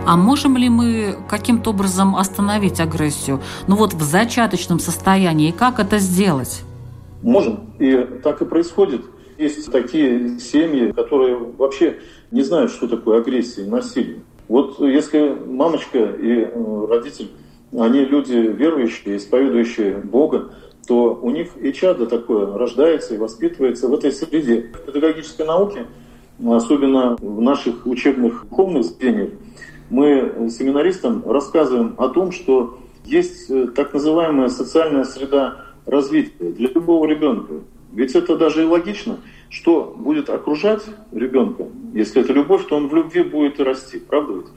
А 0.07 0.15
можем 0.15 0.55
ли 0.55 0.69
мы 0.69 1.17
каким-то 1.27 1.71
образом 1.71 2.15
остановить 2.15 2.79
агрессию? 2.79 3.41
Ну 3.67 3.75
вот 3.75 3.93
в 3.93 4.01
зачаточном 4.01 4.79
состоянии, 4.79 5.51
как 5.51 5.81
это 5.81 5.97
сделать? 5.97 6.61
Можем. 7.21 7.73
И 7.77 8.07
так 8.23 8.41
и 8.41 8.45
происходит. 8.45 9.01
Есть 9.37 9.69
такие 9.69 10.39
семьи, 10.39 10.93
которые 10.93 11.35
вообще 11.35 11.97
не 12.31 12.41
знают, 12.41 12.71
что 12.71 12.87
такое 12.87 13.19
агрессия 13.19 13.63
и 13.63 13.69
насилие. 13.69 14.21
Вот 14.47 14.79
если 14.79 15.35
мамочка 15.45 15.97
и 15.97 16.47
э, 16.53 16.85
родитель, 16.89 17.31
они 17.77 18.05
люди 18.05 18.31
верующие, 18.31 19.17
исповедующие 19.17 19.97
Бога, 19.97 20.53
то 20.87 21.19
у 21.21 21.29
них 21.31 21.49
и 21.61 21.73
чадо 21.73 22.05
такое 22.07 22.57
рождается 22.57 23.13
и 23.13 23.17
воспитывается 23.17 23.89
в 23.89 23.93
этой 23.93 24.13
среде. 24.13 24.71
В 24.73 24.85
педагогической 24.85 25.45
науке, 25.45 25.85
особенно 26.45 27.17
в 27.19 27.41
наших 27.41 27.85
учебных 27.85 28.45
духовных 28.49 28.85
заведениях, 28.85 29.31
мы 29.89 30.49
семинаристам 30.49 31.23
рассказываем 31.25 31.95
о 31.97 32.09
том, 32.09 32.31
что 32.31 32.79
есть 33.05 33.49
э, 33.49 33.67
так 33.75 33.93
называемая 33.93 34.49
социальная 34.49 35.05
среда 35.05 35.65
развития 35.85 36.51
для 36.51 36.69
любого 36.69 37.05
ребенка. 37.05 37.53
Ведь 37.93 38.15
это 38.15 38.37
даже 38.37 38.63
и 38.63 38.65
логично, 38.65 39.19
что 39.49 39.95
будет 39.97 40.29
окружать 40.29 40.83
ребенка. 41.13 41.67
Если 41.93 42.21
это 42.21 42.33
любовь, 42.33 42.67
то 42.67 42.75
он 42.75 42.89
в 42.89 42.95
любви 42.95 43.23
будет 43.23 43.59
расти, 43.59 43.97
правда 43.97 44.33
ведь? 44.33 44.47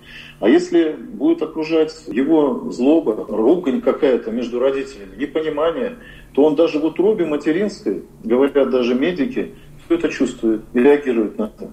А 0.41 0.49
если 0.49 0.91
будет 0.91 1.41
окружать 1.43 1.95
его 2.09 2.71
злоба, 2.71 3.25
ругань 3.29 3.81
какая-то 3.81 4.33
между 4.33 4.59
родителями, 4.59 5.17
непонимание, 5.17 5.97
то 6.33 6.45
он 6.45 6.57
даже 6.57 6.81
в 6.81 6.85
утробе 6.85 7.25
материнской, 7.25 8.03
говорят 8.25 8.71
даже 8.71 8.95
медики, 8.95 9.55
все 9.85 9.95
это 9.95 10.09
чувствует 10.09 10.63
и 10.75 10.81
реагирует 10.81 11.39
на 11.39 11.45
это. 11.45 11.71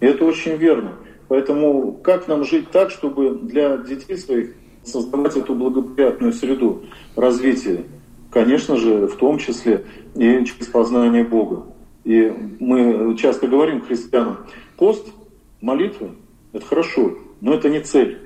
И 0.00 0.06
это 0.06 0.24
очень 0.24 0.56
верно. 0.56 0.92
Поэтому 1.28 1.92
как 1.92 2.26
нам 2.26 2.44
жить 2.44 2.70
так, 2.70 2.90
чтобы 2.90 3.38
для 3.42 3.76
детей 3.76 4.16
своих 4.16 4.54
создавать 4.82 5.36
эту 5.36 5.54
благоприятную 5.54 6.32
среду 6.32 6.84
развития? 7.14 7.84
Конечно 8.30 8.76
же, 8.76 9.06
в 9.06 9.16
том 9.16 9.38
числе 9.38 9.84
и 10.14 10.44
через 10.44 10.66
познание 10.66 11.24
Бога. 11.24 11.66
И 12.04 12.32
мы 12.58 13.16
часто 13.16 13.46
говорим 13.46 13.82
христианам, 13.82 14.38
пост, 14.76 15.06
молитва– 15.60 16.10
это 16.52 16.64
хорошо, 16.64 17.18
но 17.40 17.54
это 17.54 17.68
не 17.68 17.80
цель. 17.80 18.18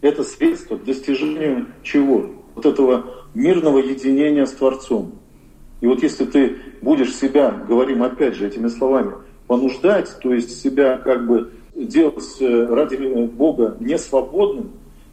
Это 0.00 0.24
средство 0.24 0.76
к 0.76 0.84
достижению 0.84 1.66
чего? 1.82 2.30
Вот 2.54 2.66
этого 2.66 3.26
мирного 3.34 3.78
единения 3.78 4.46
с 4.46 4.52
Творцом. 4.52 5.12
И 5.80 5.86
вот 5.86 6.02
если 6.02 6.24
ты 6.24 6.56
будешь 6.82 7.14
себя, 7.14 7.50
говорим 7.50 8.02
опять 8.02 8.34
же 8.34 8.46
этими 8.46 8.68
словами, 8.68 9.12
понуждать, 9.46 10.16
то 10.20 10.32
есть 10.32 10.60
себя 10.60 10.96
как 10.98 11.26
бы 11.26 11.50
делать 11.74 12.36
э, 12.40 12.66
ради 12.66 13.26
Бога 13.26 13.76
не 13.80 13.98
свободным, 13.98 14.70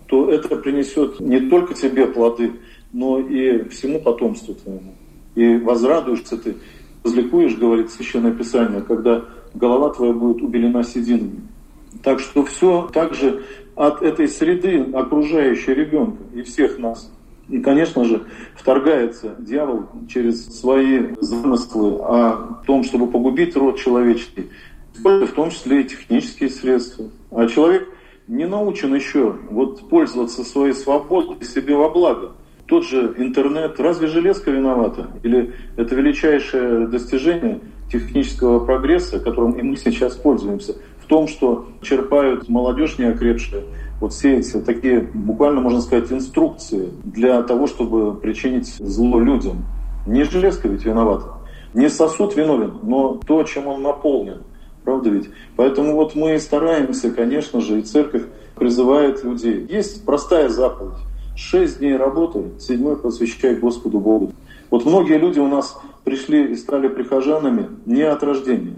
то 0.08 0.30
это 0.30 0.56
принесет 0.56 1.20
не 1.20 1.40
только 1.50 1.74
тебе 1.74 2.08
плоды, 2.08 2.54
но 2.94 3.20
и 3.20 3.68
всему 3.70 4.00
потомству 4.00 4.56
твоему. 4.56 4.96
И 5.36 5.58
возрадуешься 5.58 6.38
ты, 6.38 6.56
возликуешь, 7.04 7.56
говорит 7.58 7.92
Священное 7.92 8.32
Писание, 8.32 8.82
когда 8.82 9.26
голова 9.54 9.90
твоя 9.90 10.14
будет 10.14 10.42
убелена 10.42 10.84
сединами. 10.84 11.42
Так 12.04 12.20
что 12.20 12.46
все 12.46 12.90
также 12.94 13.44
от 13.76 14.02
этой 14.02 14.28
среды, 14.28 14.88
окружающей 14.94 15.74
ребенка 15.74 16.24
и 16.34 16.42
всех 16.42 16.80
нас. 16.80 17.12
И, 17.50 17.60
конечно 17.60 18.04
же, 18.04 18.24
вторгается 18.56 19.36
дьявол 19.40 19.86
через 20.10 20.60
свои 20.60 21.14
замыслы 21.22 21.96
о 22.02 22.62
том, 22.66 22.84
чтобы 22.84 23.08
погубить 23.08 23.56
род 23.56 23.78
человеческий, 23.78 24.50
в 25.04 25.34
том 25.34 25.50
числе 25.50 25.82
и 25.82 25.84
технические 25.86 26.50
средства. 26.50 27.06
А 27.32 27.48
человек 27.48 27.88
не 28.28 28.46
научен 28.46 28.94
еще 28.94 29.36
вот 29.50 29.90
пользоваться 29.90 30.44
своей 30.44 30.74
свободой 30.74 31.46
себе 31.46 31.76
во 31.76 31.90
благо. 31.90 32.34
Тот 32.66 32.86
же 32.86 33.14
интернет, 33.18 33.80
разве 33.80 34.08
железка 34.08 34.52
виновата? 34.52 35.08
Или 35.24 35.54
это 35.78 35.96
величайшее 35.96 36.88
достижение 36.88 37.62
технического 37.90 38.66
прогресса, 38.66 39.20
которым 39.20 39.54
и 39.54 39.62
мы 39.62 39.78
сейчас 39.78 40.16
пользуемся, 40.16 40.76
в 41.02 41.06
том, 41.06 41.30
что 41.30 41.70
черпают 41.82 42.50
молодежь 42.50 42.98
неокрепшая, 42.98 43.64
вот 44.02 44.12
все 44.12 44.40
эти 44.40 44.60
такие, 44.60 45.10
буквально 45.14 45.62
можно 45.62 45.80
сказать, 45.80 46.12
инструкции 46.12 46.90
для 47.06 47.42
того, 47.44 47.68
чтобы 47.68 48.14
причинить 48.14 48.76
зло 48.76 49.22
людям. 49.22 49.64
Не 50.06 50.26
железка 50.26 50.68
ведь 50.68 50.84
виновата, 50.84 51.36
не 51.74 51.90
сосуд 51.90 52.36
виновен, 52.36 52.80
но 52.84 53.18
то, 53.26 53.42
чем 53.44 53.68
он 53.68 53.82
наполнен– 53.82 54.44
Правда 54.88 55.10
ведь? 55.10 55.30
Поэтому 55.58 55.96
вот 55.96 56.16
мы 56.16 56.40
стараемся, 56.40 57.12
конечно 57.12 57.60
же, 57.60 57.80
и 57.80 57.82
церковь 57.82 58.24
призывает 58.56 59.22
людей. 59.22 59.68
Есть 59.70 60.06
простая 60.06 60.48
заповедь. 60.48 60.96
Шесть 61.36 61.80
дней 61.80 61.98
работы, 61.98 62.52
седьмой 62.58 62.96
посвящай 62.96 63.56
Господу 63.56 64.00
Богу. 64.00 64.32
Вот 64.70 64.86
многие 64.86 65.18
люди 65.18 65.40
у 65.40 65.48
нас 65.48 65.78
пришли 66.06 66.54
и 66.54 66.56
стали 66.56 66.88
прихожанами 66.88 67.68
не 67.86 68.04
от 68.04 68.24
рождения, 68.24 68.78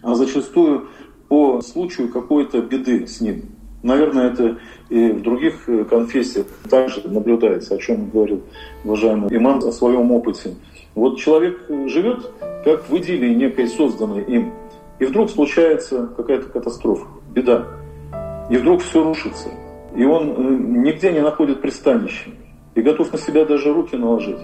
а 0.00 0.14
зачастую 0.14 0.88
по 1.28 1.60
случаю 1.60 2.08
какой-то 2.08 2.62
беды 2.62 3.06
с 3.06 3.20
ним. 3.20 3.42
Наверное, 3.82 4.30
это 4.30 4.56
и 4.88 5.10
в 5.10 5.20
других 5.20 5.68
э, 5.68 5.84
конфессиях 5.84 6.46
также 6.70 7.06
наблюдается, 7.06 7.74
о 7.74 7.78
чем 7.78 8.08
говорил 8.08 8.40
уважаемый 8.84 9.36
имам 9.36 9.58
о 9.58 9.70
своем 9.70 10.12
опыте. 10.12 10.54
Вот 10.94 11.18
человек 11.18 11.60
живет 11.88 12.30
как 12.64 12.88
в 12.88 12.96
идиллии 12.96 13.34
некой 13.34 13.68
созданной 13.68 14.22
им, 14.24 14.52
и 15.02 15.04
вдруг 15.04 15.30
случается 15.30 16.10
какая-то 16.16 16.48
катастрофа, 16.48 17.08
беда. 17.34 17.66
И 18.48 18.56
вдруг 18.56 18.82
все 18.82 19.02
рушится. 19.02 19.48
И 19.96 20.04
он 20.04 20.30
э, 20.30 20.78
нигде 20.78 21.10
не 21.10 21.20
находит 21.20 21.60
пристанища. 21.60 22.30
И 22.76 22.82
готов 22.82 23.12
на 23.12 23.18
себя 23.18 23.44
даже 23.44 23.72
руки 23.72 23.96
наложить. 23.96 24.38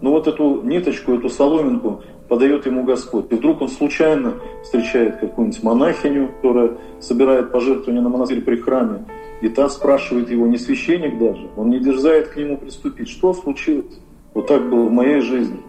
Но 0.00 0.12
вот 0.12 0.26
эту 0.26 0.62
ниточку, 0.62 1.12
эту 1.12 1.28
соломинку 1.28 2.02
подает 2.30 2.64
ему 2.64 2.82
Господь. 2.84 3.30
И 3.30 3.34
вдруг 3.34 3.60
он 3.60 3.68
случайно 3.68 4.36
встречает 4.62 5.20
какую-нибудь 5.20 5.62
монахиню, 5.62 6.28
которая 6.36 6.78
собирает 7.00 7.52
пожертвования 7.52 8.00
на 8.00 8.08
монастырь 8.08 8.40
при 8.40 8.56
храме. 8.56 9.04
И 9.42 9.50
та 9.50 9.68
спрашивает 9.68 10.30
его, 10.30 10.46
не 10.46 10.56
священник 10.56 11.18
даже, 11.18 11.46
он 11.58 11.68
не 11.68 11.78
дерзает 11.78 12.28
к 12.28 12.38
нему 12.38 12.56
приступить. 12.56 13.10
Что 13.10 13.34
случилось? 13.34 14.00
Вот 14.32 14.46
так 14.46 14.66
было 14.70 14.86
в 14.86 14.92
моей 14.92 15.20
жизни. 15.20 15.60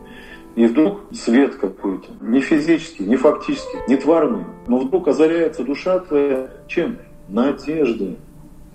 И 0.55 0.65
вдруг 0.65 1.01
свет 1.13 1.55
какой-то, 1.55 2.09
не 2.19 2.41
физический, 2.41 3.05
не 3.05 3.15
фактический, 3.15 3.79
не 3.87 3.95
тварный, 3.95 4.43
но 4.67 4.79
вдруг 4.79 5.07
озаряется 5.07 5.63
душа 5.63 5.99
твоя 5.99 6.49
чем? 6.67 6.97
Надеждой. 7.29 8.17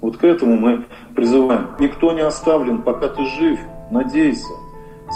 Вот 0.00 0.16
к 0.16 0.24
этому 0.24 0.56
мы 0.56 0.84
призываем. 1.14 1.68
Никто 1.78 2.12
не 2.12 2.22
оставлен, 2.22 2.82
пока 2.82 3.08
ты 3.08 3.24
жив, 3.38 3.58
надейся. 3.90 4.54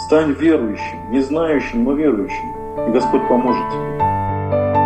Стань 0.05 0.33
верующим, 0.33 1.11
не 1.11 1.21
знающим, 1.21 1.83
но 1.83 1.93
верующим. 1.93 2.87
И 2.87 2.91
Господь 2.91 3.27
поможет 3.27 3.69
тебе. 3.71 4.80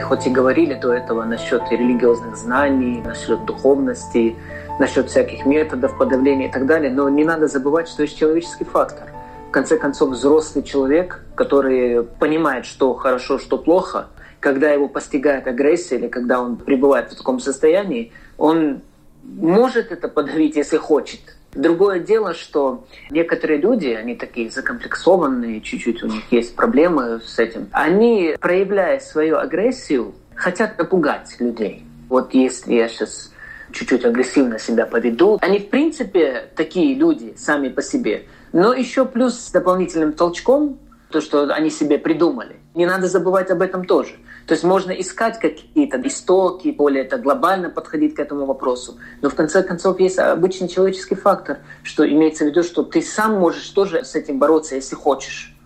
Хоть 0.00 0.26
и 0.26 0.30
говорили 0.30 0.74
до 0.74 0.92
этого 0.92 1.24
насчет 1.24 1.62
религиозных 1.70 2.36
знаний, 2.36 3.02
насчет 3.04 3.44
духовности, 3.44 4.36
насчет 4.78 5.08
всяких 5.08 5.46
методов 5.46 5.96
подавления 5.96 6.48
и 6.48 6.52
так 6.52 6.66
далее, 6.66 6.90
но 6.90 7.08
не 7.08 7.24
надо 7.24 7.46
забывать, 7.46 7.88
что 7.88 8.02
есть 8.02 8.18
человеческий 8.18 8.64
фактор. 8.64 9.08
В 9.48 9.50
конце 9.50 9.78
концов, 9.78 10.10
взрослый 10.10 10.64
человек, 10.64 11.24
который 11.34 12.02
понимает, 12.04 12.66
что 12.66 12.94
хорошо, 12.94 13.38
что 13.38 13.58
плохо, 13.58 14.08
когда 14.40 14.70
его 14.70 14.88
постигает 14.88 15.46
агрессия 15.46 15.96
или 15.96 16.08
когда 16.08 16.40
он 16.40 16.56
пребывает 16.56 17.12
в 17.12 17.16
таком 17.16 17.40
состоянии, 17.40 18.12
он 18.36 18.82
может 19.22 19.92
это 19.92 20.08
подавить, 20.08 20.56
если 20.56 20.76
хочет. 20.76 21.20
Другое 21.54 22.00
дело, 22.00 22.34
что 22.34 22.86
некоторые 23.10 23.60
люди, 23.60 23.88
они 23.88 24.14
такие 24.14 24.50
закомплексованные, 24.50 25.60
чуть-чуть 25.60 26.02
у 26.02 26.06
них 26.06 26.22
есть 26.30 26.54
проблемы 26.54 27.20
с 27.24 27.38
этим, 27.38 27.68
они, 27.72 28.36
проявляя 28.40 29.00
свою 29.00 29.38
агрессию, 29.38 30.14
хотят 30.34 30.78
напугать 30.78 31.36
людей. 31.40 31.84
Вот 32.08 32.34
если 32.34 32.74
я 32.74 32.88
сейчас 32.88 33.32
чуть-чуть 33.72 34.04
агрессивно 34.04 34.58
себя 34.58 34.86
поведу, 34.86 35.38
они 35.40 35.58
в 35.58 35.68
принципе 35.68 36.48
такие 36.54 36.94
люди 36.94 37.34
сами 37.36 37.68
по 37.68 37.82
себе. 37.82 38.24
Но 38.52 38.72
еще 38.72 39.04
плюс 39.04 39.38
с 39.38 39.50
дополнительным 39.50 40.12
толчком, 40.12 40.78
то, 41.10 41.20
что 41.20 41.42
они 41.52 41.70
себе 41.70 41.98
придумали. 41.98 42.56
Не 42.78 42.86
надо 42.86 43.08
забывать 43.08 43.50
об 43.50 43.60
этом 43.60 43.84
тоже. 43.84 44.12
То 44.46 44.54
есть 44.54 44.62
можно 44.62 44.92
искать 44.92 45.40
какие-то 45.40 46.00
истоки, 46.06 46.68
более 46.68 47.02
это 47.02 47.18
глобально 47.18 47.70
подходить 47.70 48.14
к 48.14 48.20
этому 48.20 48.46
вопросу. 48.46 48.98
Но 49.20 49.30
в 49.30 49.34
конце 49.34 49.64
концов 49.64 49.98
есть 49.98 50.20
обычный 50.20 50.68
человеческий 50.68 51.16
фактор, 51.16 51.58
что 51.82 52.08
имеется 52.08 52.44
в 52.44 52.46
виду, 52.46 52.62
что 52.62 52.84
ты 52.84 53.02
сам 53.02 53.34
можешь 53.40 53.68
тоже 53.70 54.04
с 54.04 54.14
этим 54.14 54.38
бороться, 54.38 54.76
если 54.76 54.94
хочешь. 54.94 55.56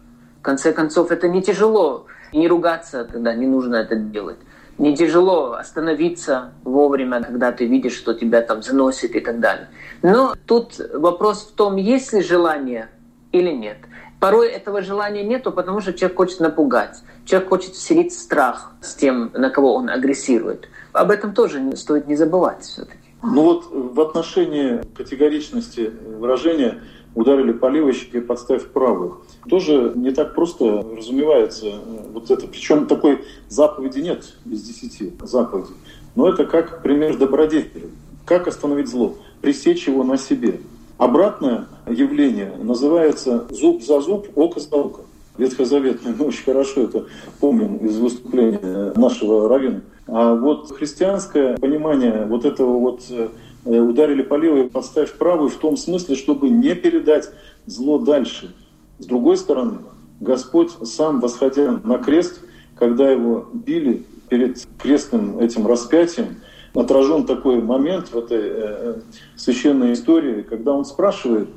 В 0.41 0.43
конце 0.43 0.73
концов, 0.73 1.11
это 1.11 1.29
не 1.29 1.43
тяжело. 1.43 2.07
не 2.33 2.49
ругаться, 2.49 3.07
когда 3.13 3.35
не 3.35 3.47
нужно 3.47 3.77
это 3.77 3.95
делать. 3.95 4.39
Не 4.79 4.97
тяжело 4.97 5.53
остановиться 5.53 6.55
вовремя, 6.65 7.23
когда 7.23 7.53
ты 7.53 7.67
видишь, 7.67 7.93
что 7.93 8.15
тебя 8.15 8.41
там 8.41 8.63
заносит 8.63 9.15
и 9.15 9.21
так 9.21 9.39
далее. 9.39 9.69
Но 10.01 10.35
тут 10.47 10.81
вопрос 10.95 11.43
в 11.43 11.57
том, 11.57 11.77
есть 11.77 12.15
ли 12.15 12.23
желание 12.23 12.89
или 13.33 13.51
нет. 13.51 13.77
Порой 14.23 14.51
этого 14.51 14.83
желания 14.83 15.25
нету, 15.25 15.51
потому 15.51 15.81
что 15.81 15.93
человек 15.93 16.17
хочет 16.17 16.39
напугать. 16.39 17.03
Человек 17.25 17.49
хочет 17.49 17.75
вселить 17.75 18.13
страх 18.13 18.71
с 18.81 18.95
тем, 18.95 19.33
на 19.35 19.51
кого 19.51 19.75
он 19.75 19.91
агрессирует. 19.91 20.69
Об 20.93 21.11
этом 21.11 21.35
тоже 21.35 21.75
стоит 21.75 22.07
не 22.07 22.15
забывать 22.15 22.63
все-таки. 22.63 23.01
Ну 23.25 23.43
вот 23.43 23.65
в 23.73 24.01
отношении 24.01 24.81
категоричности 24.95 25.91
выражения 26.19 26.83
ударили 27.17 27.51
по 27.51 27.67
левой 27.67 27.95
щеке, 27.95 28.21
подставь 28.21 28.65
правую. 28.69 29.23
Тоже 29.51 29.91
не 29.97 30.13
так 30.13 30.37
просто 30.37 30.87
разумевается 30.97 31.67
э, 31.67 31.81
вот 32.13 32.31
это. 32.31 32.47
Причем 32.47 32.87
такой 32.87 33.25
заповеди 33.49 33.99
нет 33.99 34.35
из 34.47 34.63
десяти 34.63 35.13
заповедей. 35.25 35.75
Но 36.15 36.29
это 36.29 36.45
как 36.45 36.81
пример 36.85 37.17
добродетели. 37.17 37.91
Как 38.25 38.47
остановить 38.47 38.87
зло? 38.87 39.17
Пресечь 39.41 39.89
его 39.89 40.05
на 40.05 40.17
себе. 40.17 40.61
Обратное 40.99 41.67
явление 41.89 42.53
называется 42.59 43.47
зуб 43.51 43.83
за 43.83 44.01
зуб, 44.01 44.29
око 44.37 44.61
за 44.61 44.75
око. 44.77 45.01
Ветхозаветное, 45.39 46.15
мы 46.19 46.27
очень 46.27 46.45
хорошо 46.45 46.83
это 46.83 47.07
помним 47.41 47.79
из 47.79 47.97
выступления 47.99 48.93
нашего 48.97 49.49
равина. 49.49 49.81
А 50.07 50.35
вот 50.35 50.71
христианское 50.73 51.57
понимание 51.57 52.27
вот 52.27 52.45
этого 52.45 52.79
вот 52.79 53.03
э, 53.09 53.29
ударили 53.65 54.23
по 54.23 54.35
левой, 54.35 54.69
подставь 54.69 55.13
правую 55.15 55.49
в 55.49 55.57
том 55.57 55.77
смысле, 55.77 56.17
чтобы 56.17 56.51
не 56.51 56.75
передать 56.75 57.31
зло 57.67 57.99
дальше. 57.99 58.55
С 58.99 59.07
другой 59.07 59.39
стороны, 59.39 59.79
Господь 60.21 60.71
сам, 60.85 61.21
восходя 61.21 61.81
на 61.83 61.99
крест, 61.99 62.41
когда 62.77 63.11
его 63.11 63.49
били 63.53 64.05
перед 64.29 64.67
крестным 64.79 65.39
этим 65.39 65.67
распятием, 65.67 66.37
отражен 66.75 67.25
такой 67.25 67.61
момент 67.61 68.09
в 68.09 68.19
этой 68.19 68.41
э, 68.43 68.95
священной 69.37 69.93
истории, 69.93 70.43
когда 70.43 70.73
он 70.73 70.85
спрашивает 70.85 71.49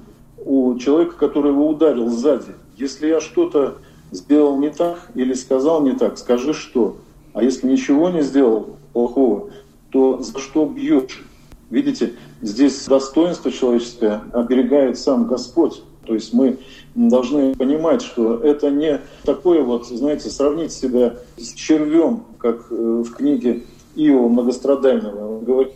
у 0.44 0.78
человека, 0.78 1.16
который 1.18 1.52
его 1.52 1.70
ударил 1.70 2.10
сзади, 2.10 2.54
если 2.78 3.08
я 3.08 3.22
что-то 3.22 3.76
сделал 4.12 4.58
не 4.58 4.70
так 4.70 5.10
или 5.16 5.34
сказал 5.34 5.82
не 5.82 5.94
так, 5.94 6.18
скажи 6.18 6.54
что. 6.54 6.98
А 7.34 7.44
если 7.44 7.68
ничего 7.68 8.10
не 8.10 8.22
сделал 8.22 8.78
плохого, 8.94 9.50
то 9.90 10.22
за 10.22 10.40
что 10.40 10.66
бьешь? 10.66 11.24
Видите, 11.70 12.14
здесь 12.42 12.86
достоинство 12.86 13.52
человеческое 13.52 14.22
оберегает 14.34 14.98
сам 14.98 15.28
Господь. 15.28 15.82
То 16.06 16.14
есть 16.14 16.34
мы 16.34 16.60
должны 16.94 17.56
понимать, 17.56 18.02
что 18.04 18.38
это 18.38 18.70
не 18.70 19.02
такое 19.24 19.64
вот, 19.64 19.88
знаете, 19.88 20.30
сравнить 20.30 20.72
себя 20.72 21.16
с 21.38 21.54
червем, 21.54 22.24
как 22.38 22.68
э, 22.70 23.04
в 23.04 23.12
книге 23.12 23.64
Иова 23.96 24.28
многострадального. 24.28 25.38
Он 25.38 25.44
говорит, 25.44 25.74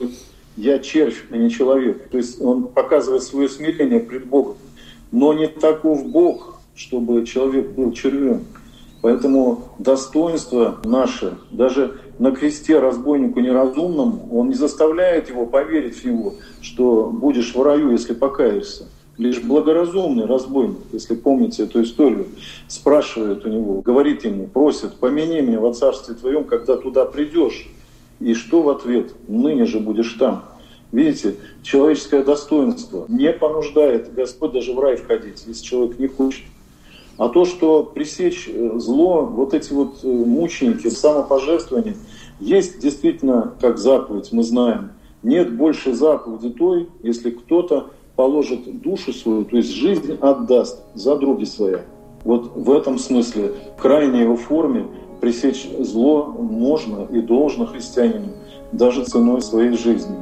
я 0.57 0.79
червь, 0.79 1.25
а 1.31 1.37
не 1.37 1.49
человек. 1.49 2.09
То 2.09 2.17
есть 2.17 2.41
он 2.41 2.67
показывает 2.67 3.23
свое 3.23 3.49
смирение 3.49 3.99
пред 3.99 4.25
Богом. 4.25 4.57
Но 5.11 5.33
не 5.33 5.47
таков 5.47 6.05
Бог, 6.05 6.59
чтобы 6.75 7.25
человек 7.25 7.69
был 7.71 7.91
червем. 7.93 8.45
Поэтому 9.01 9.69
достоинство 9.79 10.79
наше, 10.83 11.37
даже 11.51 11.99
на 12.19 12.31
кресте 12.31 12.79
разбойнику 12.79 13.39
неразумному, 13.39 14.27
он 14.31 14.49
не 14.49 14.55
заставляет 14.55 15.29
его 15.29 15.45
поверить 15.45 15.95
в 15.95 16.05
него, 16.05 16.33
что 16.61 17.09
будешь 17.09 17.55
в 17.55 17.61
раю, 17.61 17.91
если 17.91 18.13
покаешься. 18.13 18.89
Лишь 19.17 19.41
благоразумный 19.41 20.25
разбойник, 20.25 20.77
если 20.91 21.15
помните 21.15 21.63
эту 21.63 21.83
историю, 21.83 22.27
спрашивает 22.67 23.45
у 23.45 23.49
него, 23.49 23.81
говорит 23.81 24.25
ему, 24.25 24.47
просит, 24.47 24.95
помяни 24.95 25.41
меня 25.41 25.59
во 25.59 25.73
царстве 25.73 26.15
твоем, 26.15 26.45
когда 26.45 26.77
туда 26.77 27.05
придешь. 27.05 27.69
И 28.19 28.33
что 28.33 28.61
в 28.61 28.69
ответ? 28.69 29.13
Ныне 29.27 29.65
же 29.65 29.79
будешь 29.79 30.13
там. 30.13 30.43
Видите, 30.91 31.35
человеческое 31.61 32.23
достоинство 32.23 33.05
не 33.07 33.31
понуждает 33.31 34.13
Господь 34.13 34.53
даже 34.53 34.73
в 34.73 34.79
рай 34.79 34.95
входить, 34.95 35.43
если 35.45 35.63
человек 35.63 35.99
не 35.99 36.07
хочет. 36.07 36.43
А 37.17 37.29
то, 37.29 37.45
что 37.45 37.83
пресечь 37.83 38.49
э, 38.51 38.79
зло, 38.79 39.25
вот 39.25 39.53
эти 39.53 39.73
вот 39.73 39.99
э, 40.03 40.07
мученики, 40.07 40.89
самопожертвование, 40.89 41.95
есть 42.39 42.79
действительно 42.79 43.53
как 43.59 43.77
заповедь, 43.77 44.29
мы 44.31 44.41
знаем. 44.41 44.91
Нет 45.21 45.53
больше 45.55 45.93
заповеди 45.93 46.49
той, 46.49 46.87
если 47.03 47.31
кто-то 47.31 47.91
положит 48.15 48.81
душу 48.81 49.13
свою, 49.13 49.45
то 49.45 49.57
есть 49.57 49.71
жизнь 49.71 50.17
отдаст 50.21 50.81
за 50.93 51.17
други 51.17 51.45
своя. 51.45 51.85
Вот 52.23 52.55
в 52.55 52.71
этом 52.71 52.97
смысле, 52.97 53.51
в 53.77 53.81
крайней 53.81 54.21
его 54.21 54.35
форме, 54.35 54.87
пресечь 55.19 55.69
зло 55.79 56.25
можно 56.25 57.07
и 57.09 57.21
должно 57.21 57.65
христианину, 57.65 58.29
даже 58.71 59.05
ценой 59.05 59.41
своей 59.41 59.75
жизни. 59.77 60.15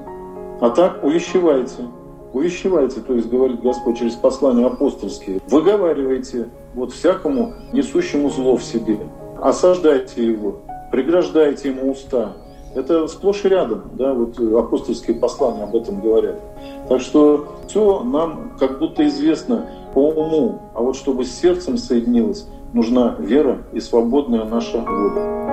А 0.59 0.69
так 0.69 1.03
увещевайте, 1.03 1.83
увещевайте, 2.33 3.01
то 3.01 3.13
есть 3.13 3.29
говорит 3.29 3.61
Господь 3.61 3.99
через 3.99 4.15
послания 4.15 4.65
апостольские, 4.65 5.39
выговаривайте 5.49 6.49
вот 6.73 6.91
всякому 6.91 7.53
несущему 7.73 8.29
зло 8.29 8.57
в 8.57 8.63
себе, 8.63 8.97
осаждайте 9.39 10.25
его, 10.25 10.61
преграждайте 10.91 11.69
ему 11.69 11.91
уста. 11.91 12.33
Это 12.75 13.07
сплошь 13.07 13.43
и 13.45 13.49
рядом, 13.49 13.83
да, 13.93 14.13
вот 14.13 14.39
апостольские 14.39 15.17
послания 15.17 15.63
об 15.63 15.75
этом 15.75 15.99
говорят. 16.01 16.39
Так 16.89 17.01
что 17.01 17.47
все 17.67 18.03
нам 18.03 18.51
как 18.59 18.79
будто 18.79 19.07
известно 19.07 19.67
по 19.93 20.09
уму, 20.09 20.59
а 20.75 20.81
вот 20.81 20.95
чтобы 20.95 21.25
с 21.25 21.31
сердцем 21.31 21.77
соединилось, 21.77 22.47
нужна 22.73 23.15
вера 23.19 23.59
и 23.73 23.79
свободная 23.79 24.45
наша 24.45 24.79
воля. 24.79 25.46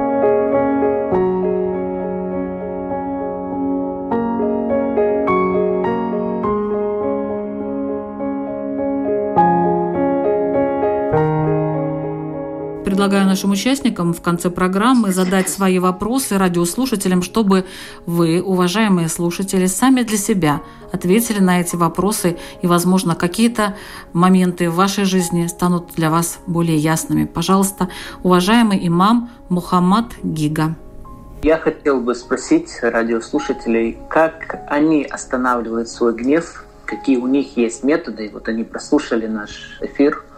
Предлагаю 13.04 13.28
нашим 13.28 13.50
участникам 13.50 14.14
в 14.14 14.22
конце 14.22 14.48
программы 14.48 15.12
задать 15.12 15.50
свои 15.50 15.78
вопросы 15.78 16.38
радиослушателям, 16.38 17.20
чтобы 17.20 17.66
вы, 18.06 18.40
уважаемые 18.40 19.08
слушатели, 19.08 19.66
сами 19.66 20.04
для 20.04 20.16
себя 20.16 20.62
ответили 20.90 21.38
на 21.38 21.60
эти 21.60 21.76
вопросы 21.76 22.38
и, 22.62 22.66
возможно, 22.66 23.14
какие-то 23.14 23.76
моменты 24.14 24.70
в 24.70 24.76
вашей 24.76 25.04
жизни 25.04 25.46
станут 25.48 25.88
для 25.96 26.08
вас 26.08 26.38
более 26.46 26.78
ясными. 26.78 27.26
Пожалуйста, 27.26 27.90
уважаемый 28.22 28.88
имам 28.88 29.28
Мухаммад 29.50 30.06
Гига. 30.22 30.74
Я 31.42 31.58
хотел 31.58 32.00
бы 32.00 32.14
спросить 32.14 32.70
радиослушателей, 32.80 33.98
как 34.08 34.64
они 34.68 35.04
останавливают 35.04 35.90
свой 35.90 36.14
гнев, 36.14 36.64
какие 36.86 37.18
у 37.18 37.26
них 37.26 37.58
есть 37.58 37.84
методы. 37.84 38.30
Вот 38.32 38.48
они 38.48 38.64
прослушали 38.64 39.26
наш 39.26 39.76
эфир– 39.82 40.24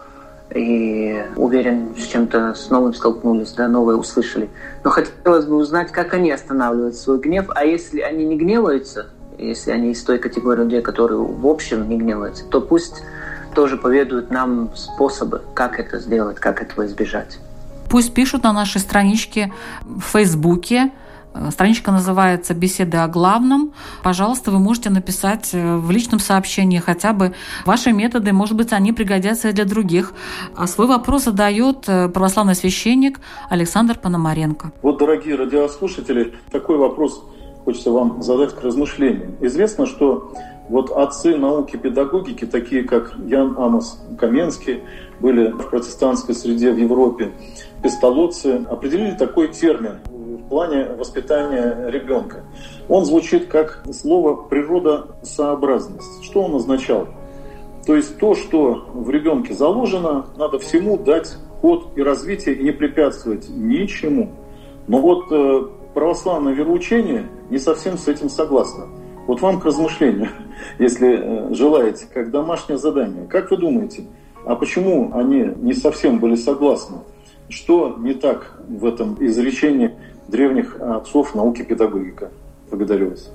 и 0.55 1.25
уверен, 1.37 1.95
с 1.99 2.07
чем-то 2.07 2.55
с 2.55 2.71
новым 2.71 2.95
столкнулись, 2.95 3.53
да, 3.53 3.69
новое 3.69 3.97
услышали. 3.97 4.49
Но 4.85 4.91
хотелось 4.91 5.45
бы 5.45 5.57
узнать, 5.57 5.91
как 5.91 6.15
они 6.15 6.31
останавливают 6.31 6.97
свой 6.97 7.19
гнев, 7.19 7.47
а 7.55 7.65
если 7.65 8.01
они 8.01 8.25
не 8.25 8.37
гневаются, 8.37 9.07
если 9.39 9.71
они 9.71 9.91
из 9.91 10.03
той 10.03 10.19
категории 10.19 10.63
людей, 10.63 10.83
которые 10.83 11.21
в 11.21 11.47
общем 11.47 11.89
не 11.89 11.99
гневаются, 11.99 12.45
то 12.45 12.61
пусть 12.61 13.03
тоже 13.55 13.77
поведают 13.77 14.31
нам 14.31 14.71
способы, 14.77 15.43
как 15.55 15.81
это 15.81 15.99
сделать, 15.99 16.37
как 16.37 16.63
этого 16.63 16.87
избежать. 16.87 17.39
Пусть 17.91 18.15
пишут 18.15 18.43
на 18.45 18.53
нашей 18.53 18.81
страничке 18.81 19.53
в 19.83 20.01
Фейсбуке, 20.01 20.91
страничка 21.51 21.93
называется 21.93 22.55
«Беседы 22.55 22.99
о 22.99 23.09
главном». 23.09 23.73
Пожалуйста, 24.03 24.51
вы 24.51 24.59
можете 24.59 24.91
написать 24.91 25.51
э, 25.53 25.77
в 25.77 25.91
личном 25.91 26.19
сообщении 26.19 26.79
хотя 26.79 27.13
бы 27.13 27.35
ваши 27.65 27.93
методы. 27.93 28.33
Может 28.33 28.57
быть, 28.57 28.73
они 28.73 28.93
пригодятся 28.93 29.49
и 29.49 29.53
для 29.53 29.65
других. 29.65 30.13
А 30.57 30.67
свой 30.67 30.87
вопрос 30.87 31.25
задает 31.25 31.89
э, 31.89 32.09
православный 32.09 32.55
священник 32.55 33.21
Александр 33.51 33.99
Пономаренко. 33.99 34.73
Вот, 34.83 34.99
дорогие 34.99 35.37
радиослушатели, 35.37 36.35
такой 36.51 36.79
вопрос 36.79 37.23
хочется 37.65 37.91
вам 37.91 38.23
задать 38.23 38.55
к 38.55 38.63
размышлению. 38.63 39.37
Известно, 39.41 39.87
что 39.87 40.33
вот 40.69 40.91
отцы 40.91 41.37
науки 41.37 41.77
педагогики, 41.77 42.45
такие 42.45 42.85
как 42.85 43.15
Ян 43.27 43.57
Амос 43.59 44.01
Каменский, 44.19 44.83
были 45.21 45.51
в 45.51 45.71
протестантской 45.71 46.35
среде 46.35 46.73
в 46.73 46.77
Европе, 46.77 47.33
пестолодцы, 47.83 48.65
определили 48.69 49.13
такой 49.13 49.49
термин 49.49 49.99
в 50.47 50.49
плане 50.49 50.85
воспитания 50.97 51.91
ребенка. 51.91 52.45
Он 52.89 53.05
звучит 53.05 53.49
как 53.49 53.83
слово 53.93 54.37
природосообразность. 54.37 56.23
Что 56.23 56.43
он 56.45 56.55
означал? 56.55 57.09
То 57.85 57.97
есть 57.97 58.19
то, 58.19 58.35
что 58.35 58.87
в 58.95 59.11
ребенке 59.11 59.55
заложено, 59.55 60.27
надо 60.37 60.61
всему 60.61 60.97
дать 60.99 61.37
ход 61.61 61.89
и 61.97 62.03
развитие 62.03 62.55
и 62.55 62.63
не 62.63 62.71
препятствовать 62.71 63.49
ничему. 63.49 64.31
Но 64.87 65.01
вот 65.01 65.25
э, 65.33 65.63
православное 65.95 66.53
вероучение 66.53 67.29
не 67.51 67.59
совсем 67.59 67.99
с 67.99 68.07
этим 68.07 68.29
согласно. 68.29 68.87
Вот 69.27 69.41
вам 69.41 69.59
к 69.61 69.65
размышлению, 69.65 70.29
если 70.79 71.51
э, 71.51 71.55
желаете, 71.55 72.07
как 72.13 72.31
домашнее 72.31 72.79
задание. 72.79 73.27
Как 73.27 73.51
вы 73.51 73.57
думаете, 73.57 74.05
а 74.45 74.55
почему 74.55 75.11
они 75.13 75.55
не 75.57 75.73
совсем 75.73 76.21
были 76.21 76.37
согласны? 76.37 76.99
Что 77.49 77.97
не 77.99 78.15
так 78.15 78.61
в 78.69 78.87
этом 78.87 79.17
изречении 79.19 79.93
древних 80.29 80.77
отцов 80.81 81.35
науки 81.35 81.63
педагогика. 81.63 82.31
Благодарю 82.71 83.11
вас. 83.11 83.31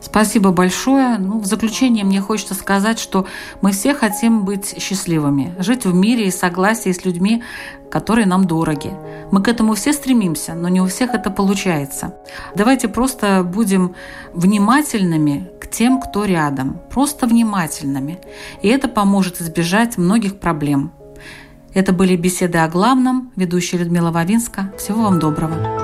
Спасибо 0.00 0.52
большое. 0.52 1.16
Ну, 1.18 1.40
в 1.40 1.46
заключение 1.46 2.04
мне 2.04 2.20
хочется 2.20 2.54
сказать, 2.54 2.98
что 2.98 3.26
мы 3.62 3.72
все 3.72 3.94
хотим 3.94 4.44
быть 4.44 4.80
счастливыми, 4.80 5.54
жить 5.58 5.86
в 5.86 5.94
мире 5.94 6.28
и 6.28 6.30
согласии 6.30 6.92
с 6.92 7.04
людьми, 7.04 7.42
которые 7.90 8.26
нам 8.26 8.46
дороги. 8.46 8.92
Мы 9.32 9.42
к 9.42 9.48
этому 9.48 9.74
все 9.74 9.92
стремимся, 9.92 10.54
но 10.54 10.68
не 10.68 10.80
у 10.80 10.86
всех 10.86 11.14
это 11.14 11.30
получается. 11.30 12.14
Давайте 12.54 12.88
просто 12.88 13.42
будем 13.42 13.94
внимательными 14.34 15.50
к 15.60 15.68
тем, 15.68 16.00
кто 16.00 16.26
рядом. 16.26 16.80
Просто 16.90 17.26
внимательными. 17.26 18.20
И 18.62 18.68
это 18.68 18.88
поможет 18.88 19.40
избежать 19.40 19.96
многих 19.96 20.38
проблем. 20.38 20.92
Это 21.72 21.92
были 21.92 22.14
беседы 22.14 22.58
о 22.58 22.68
главном. 22.68 23.32
Ведущая 23.34 23.78
Людмила 23.78 24.12
Вавинска. 24.12 24.72
Всего 24.78 25.02
вам 25.02 25.18
доброго. 25.18 25.83